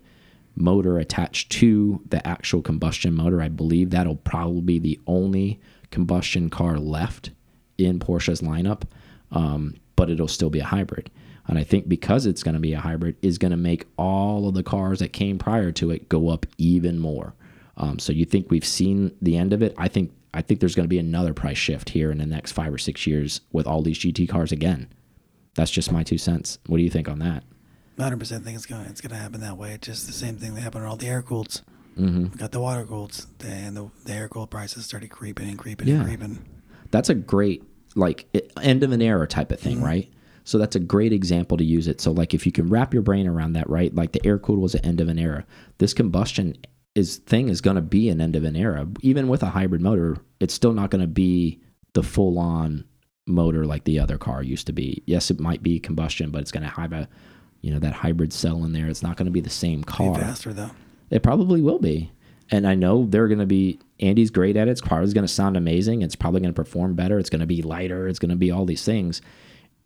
[0.55, 3.41] motor attached to the actual combustion motor.
[3.41, 5.59] I believe that'll probably be the only
[5.89, 7.31] combustion car left
[7.79, 8.83] in Porsche's lineup,
[9.31, 11.09] um, but it'll still be a hybrid.
[11.47, 14.47] And I think because it's going to be a hybrid, is going to make all
[14.47, 17.33] of the cars that came prior to it go up even more.
[17.77, 19.73] Um, so you think we've seen the end of it?
[19.77, 22.51] I think I think there's going to be another price shift here in the next
[22.51, 24.87] five or six years with all these GT cars again.
[25.55, 26.59] That's just my two cents.
[26.67, 27.43] What do you think on that?
[27.95, 29.73] 100 percent think it's going it's going to happen that way.
[29.73, 31.63] It's just the same thing that happened on all the air cooleds.
[31.97, 32.37] Mm-hmm.
[32.37, 35.95] Got the water cooleds, and the, the air cooled prices started creeping and creeping Yeah.
[35.95, 36.45] and creeping.
[36.91, 37.63] That's a great
[37.95, 38.27] like
[38.61, 39.85] end of an era type of thing, mm-hmm.
[39.85, 40.13] right?
[40.43, 42.01] So that's a great example to use it.
[42.01, 43.93] So like if you can wrap your brain around that, right?
[43.93, 45.45] Like the air cooled was the end of an era.
[45.77, 46.57] This combustion
[46.95, 48.87] is thing is going to be an end of an era.
[49.01, 51.61] Even with a hybrid motor, it's still not going to be
[51.93, 52.85] the full on
[53.27, 55.03] motor like the other car used to be.
[55.05, 57.07] Yes, it might be combustion, but it's going to have a
[57.61, 58.87] you know that hybrid cell in there.
[58.87, 60.15] It's not going to be the same Be car.
[60.15, 60.71] faster though.
[61.09, 62.11] It probably will be.
[62.51, 64.71] And I know they're going to be, Andy's great at it.
[64.71, 66.01] It's probably going to sound amazing.
[66.01, 67.19] It's probably going to perform better.
[67.19, 68.07] It's going to be lighter.
[68.07, 69.21] It's going to be all these things.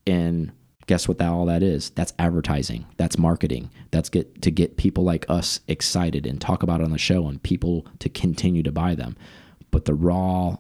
[0.07, 0.51] And
[0.87, 1.89] guess what that all that is?
[1.91, 2.85] That's advertising.
[2.97, 3.69] That's marketing.
[3.91, 7.27] That's get to get people like us excited and talk about it on the show
[7.27, 9.15] and people to continue to buy them.
[9.71, 10.57] But the raw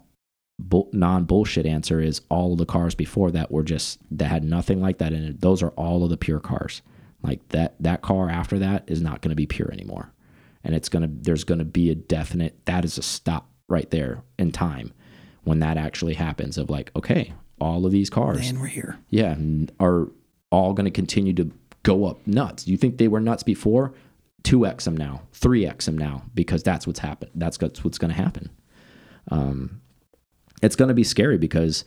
[0.93, 4.99] non bullshit answer is all the cars before that were just that had nothing like
[4.99, 5.41] that in it.
[5.41, 6.81] Those are all of the pure cars.
[7.21, 10.12] Like that that car after that is not going to be pure anymore.
[10.63, 13.89] And it's going to there's going to be a definite that is a stop right
[13.89, 14.93] there in time
[15.43, 18.97] when that actually happens of like okay, all of these cars And we're here.
[19.09, 19.35] yeah,
[19.79, 20.09] are
[20.51, 21.51] all going to continue to
[21.83, 22.67] go up nuts.
[22.67, 23.93] You think they were nuts before?
[24.43, 27.31] 2x them now, 3x them now, because that's what's happened.
[27.35, 28.49] That's what's what's going to happen.
[29.31, 29.81] Um,
[30.61, 31.85] it's going to be scary because,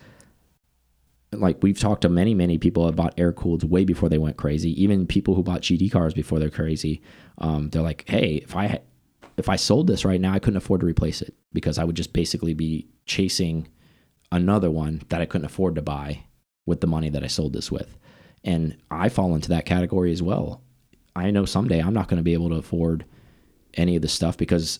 [1.31, 4.37] like we've talked to many many people that bought air cooled way before they went
[4.37, 4.81] crazy.
[4.81, 7.01] Even people who bought GT cars before they're crazy.
[7.39, 8.79] Um, they're like, hey, if I
[9.37, 11.95] if I sold this right now, I couldn't afford to replace it because I would
[11.95, 13.67] just basically be chasing
[14.31, 16.23] another one that I couldn't afford to buy
[16.65, 17.97] with the money that I sold this with.
[18.43, 20.61] And I fall into that category as well.
[21.15, 23.05] I know someday I'm not going to be able to afford
[23.73, 24.79] any of this stuff because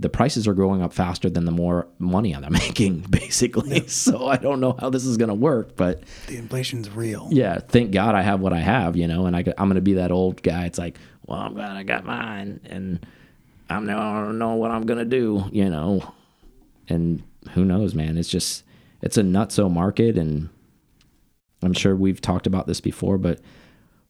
[0.00, 3.86] the prices are growing up faster than the more money I'm making, basically.
[3.88, 7.28] So I don't know how this is going to work, but The inflation's real.
[7.32, 9.80] yeah, thank God I have what I have, you know, and I, am going to
[9.80, 10.66] be that old guy.
[10.66, 13.04] It's like, well, I'm glad I got mine, and
[13.68, 16.14] I'm now I don't know what I'm going to do, you know,
[16.88, 17.22] and
[17.52, 18.16] who knows, man?
[18.16, 18.64] It's just
[19.02, 20.48] it's a nutso market, and
[21.62, 23.40] I'm sure we've talked about this before, but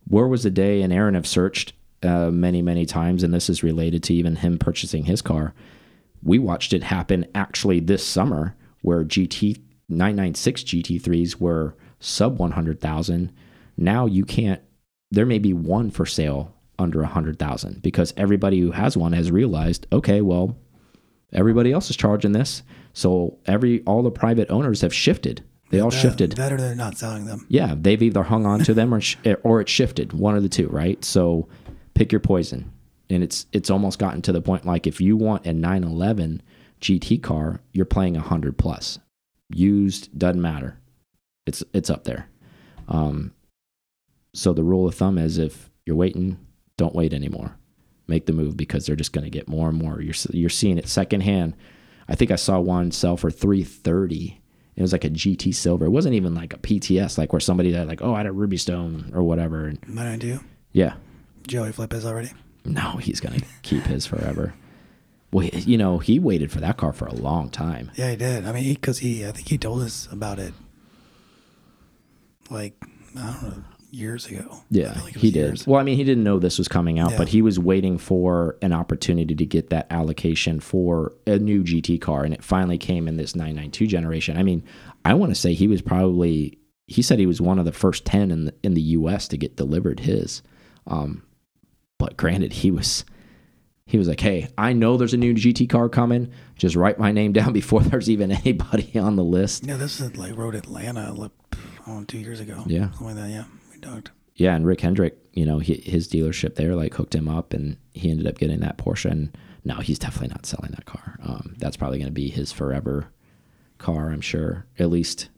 [0.07, 0.82] where was the day?
[0.82, 1.72] And Aaron have searched
[2.03, 5.55] uh, many, many times, and this is related to even him purchasing his car.
[6.23, 13.33] We watched it happen actually this summer, where GT 996 GT3s were sub 100,000.
[13.77, 14.61] Now you can't.
[15.11, 19.87] There may be one for sale under 100,000 because everybody who has one has realized,
[19.93, 20.57] okay, well,
[21.33, 22.62] everybody else is charging this,
[22.93, 25.43] so every all the private owners have shifted.
[25.71, 26.35] They all shifted.
[26.35, 27.45] Better they're not selling them.
[27.49, 30.49] Yeah, they've either hung on to them or sh- or it shifted, one of the
[30.49, 31.05] two, right?
[31.05, 31.49] So
[31.95, 32.73] pick your poison.
[33.11, 36.42] And it's it's almost gotten to the point like if you want a 911
[36.80, 38.98] GT car, you're playing 100 plus.
[39.50, 40.78] Used doesn't matter.
[41.46, 42.28] It's it's up there.
[42.88, 43.32] Um
[44.34, 46.38] so the rule of thumb is if you're waiting,
[46.76, 47.56] don't wait anymore.
[48.06, 50.00] Make the move because they're just going to get more and more.
[50.00, 51.54] You're you're seeing it secondhand.
[52.09, 54.40] I think I saw one sell for 330
[54.78, 55.86] it was like a GT silver.
[55.86, 58.30] It wasn't even like a PTS, like where somebody had like, oh, I had a
[58.30, 59.66] Rubystone or whatever.
[59.66, 60.38] And Might I do?
[60.70, 60.94] yeah,
[61.48, 62.30] Joey Flip is already.
[62.64, 64.54] No, he's gonna keep his forever.
[65.32, 67.90] Well, he- you know, he waited for that car for a long time.
[67.96, 68.46] Yeah, he did.
[68.46, 70.54] I mean, because he, I think he told us about it.
[72.50, 72.74] Like,
[73.16, 74.61] I don't know, years ago.
[74.70, 75.66] Yeah, like he did.
[75.66, 77.18] Well, I mean, he didn't know this was coming out, Yeah.
[77.18, 81.98] but he was waiting for an opportunity to get that allocation for a new GT
[82.00, 84.36] car, and it finally came in this 992 generation.
[84.36, 84.62] I mean,
[85.04, 88.06] I want to say he was probably he said he was one of the first
[88.06, 90.40] 10 in the, in the US to get delivered his.
[90.86, 91.22] Um,
[91.99, 93.05] but granted, he was
[93.86, 96.30] he was like, "Hey, I know there's a new GT car coming.
[96.57, 100.16] Just write my name down before there's even anybody on the list." Yeah, this is
[100.16, 101.32] like Road Atlanta, like,
[101.86, 102.62] oh, two years ago.
[102.66, 102.90] Yeah.
[102.90, 103.30] Something like that.
[103.30, 103.44] Yeah.
[103.72, 104.11] We talked.
[104.34, 107.76] yeah, and Rick Hendrick, you know, he, his dealership there like hooked him up, and
[107.94, 109.11] he ended up getting that Porsche.
[109.11, 111.18] And no, he's definitely not selling that car.
[111.22, 113.11] Um, that's probably going to be his forever
[113.78, 114.66] car, I'm sure.
[114.78, 115.28] At least,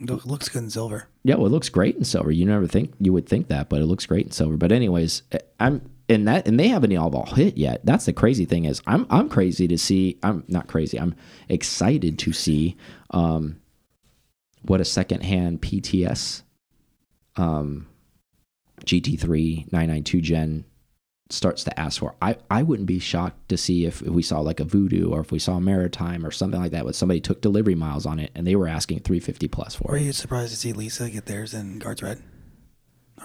[0.00, 1.08] Look, looks good in silver.
[1.24, 2.30] yeah, well, it looks great in silver.
[2.30, 4.56] You never think you would think that, but it looks great in silver.
[4.56, 7.80] But anyways, eh, I'm in that, and they haven't all hit yet.
[7.84, 10.18] That's the crazy thing is, I'm I'm crazy to see.
[10.22, 11.00] I'm not crazy.
[11.00, 11.14] I'm
[11.48, 12.76] excited to see
[13.10, 13.58] um,
[14.62, 16.42] what a secondhand PTS
[17.36, 17.86] um,
[18.84, 20.64] GT3 992 Gen
[21.28, 22.14] starts to ask for.
[22.22, 25.20] I, I wouldn't be shocked to see if, if we saw like a Voodoo or
[25.20, 28.18] if we saw a Maritime or something like that, where somebody took delivery miles on
[28.20, 30.02] it and they were asking 350 plus for Were it.
[30.02, 32.22] you surprised to see Lisa get theirs in guards red?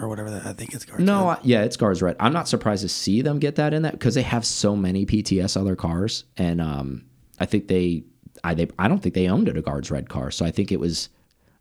[0.00, 1.36] Or whatever that, I think it's guards No, red.
[1.36, 2.16] I, yeah, it's Guards Red.
[2.18, 5.04] I'm not surprised to see them get that in that because they have so many
[5.04, 7.04] PTS other cars, and um,
[7.38, 8.04] I think they,
[8.42, 10.72] I they, I don't think they owned it a Guards Red car, so I think
[10.72, 11.10] it was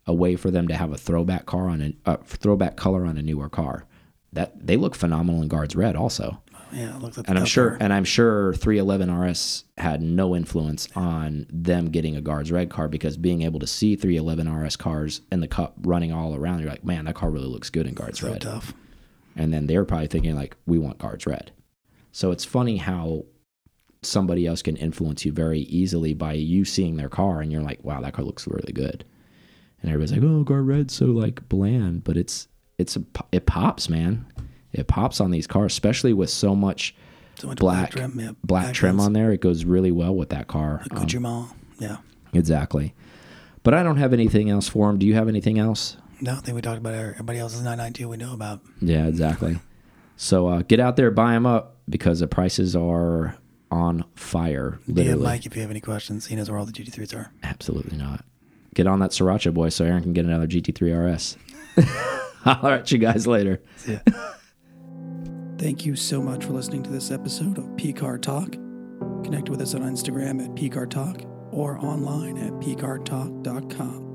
[0.07, 3.17] a way for them to have a throwback car on a uh, throwback color on
[3.17, 3.85] a newer car.
[4.33, 6.41] That they look phenomenal in Guards Red also.
[6.73, 11.89] Yeah, at and I'm sure and I'm sure 311 RS had no influence on them
[11.89, 15.49] getting a guards red car because being able to see 311 RS cars in the
[15.49, 18.31] cup running all around, you're like, man, that car really looks good in guards so
[18.31, 18.41] red.
[18.41, 18.73] tough.
[19.35, 21.51] And then they're probably thinking like, we want guards red.
[22.11, 23.25] So it's funny how
[24.01, 27.83] somebody else can influence you very easily by you seeing their car and you're like,
[27.83, 29.05] wow, that car looks really good.
[29.81, 32.47] And everybody's like, oh, guard red's so like bland, but it's
[32.81, 34.25] it's a, it pops, man.
[34.73, 36.95] It pops on these cars, especially with so much
[37.39, 39.31] So much black black trim, yeah, black trim on there.
[39.31, 40.81] It goes really well with that car.
[40.91, 41.49] Um, Accoutrement.
[41.79, 41.97] yeah.
[42.33, 42.93] exactly.
[43.63, 44.97] But I don't have anything else for him.
[44.97, 45.97] Do you have anything else?
[46.19, 48.61] No, I think we talked about everybody else's 992 we know about.
[48.79, 49.59] Yeah, exactly.
[50.17, 53.35] So uh, get out there, buy them up because the prices are
[53.71, 54.79] on fire.
[54.87, 56.27] Literally, Mike if you have any questions.
[56.27, 57.31] He knows where all the GT3s are.
[57.43, 58.23] absolutely not.
[58.73, 61.37] Get on that Sriracha boy so Aaron can get another GT3 RS.
[62.43, 63.61] Holler at you guys later.
[63.87, 63.99] Yeah.
[65.57, 68.53] Thank you so much for listening to this episode of PCAR Talk.
[69.23, 71.21] Connect with us on Instagram at PCAR Talk
[71.51, 74.10] or online at PCARTalk.com.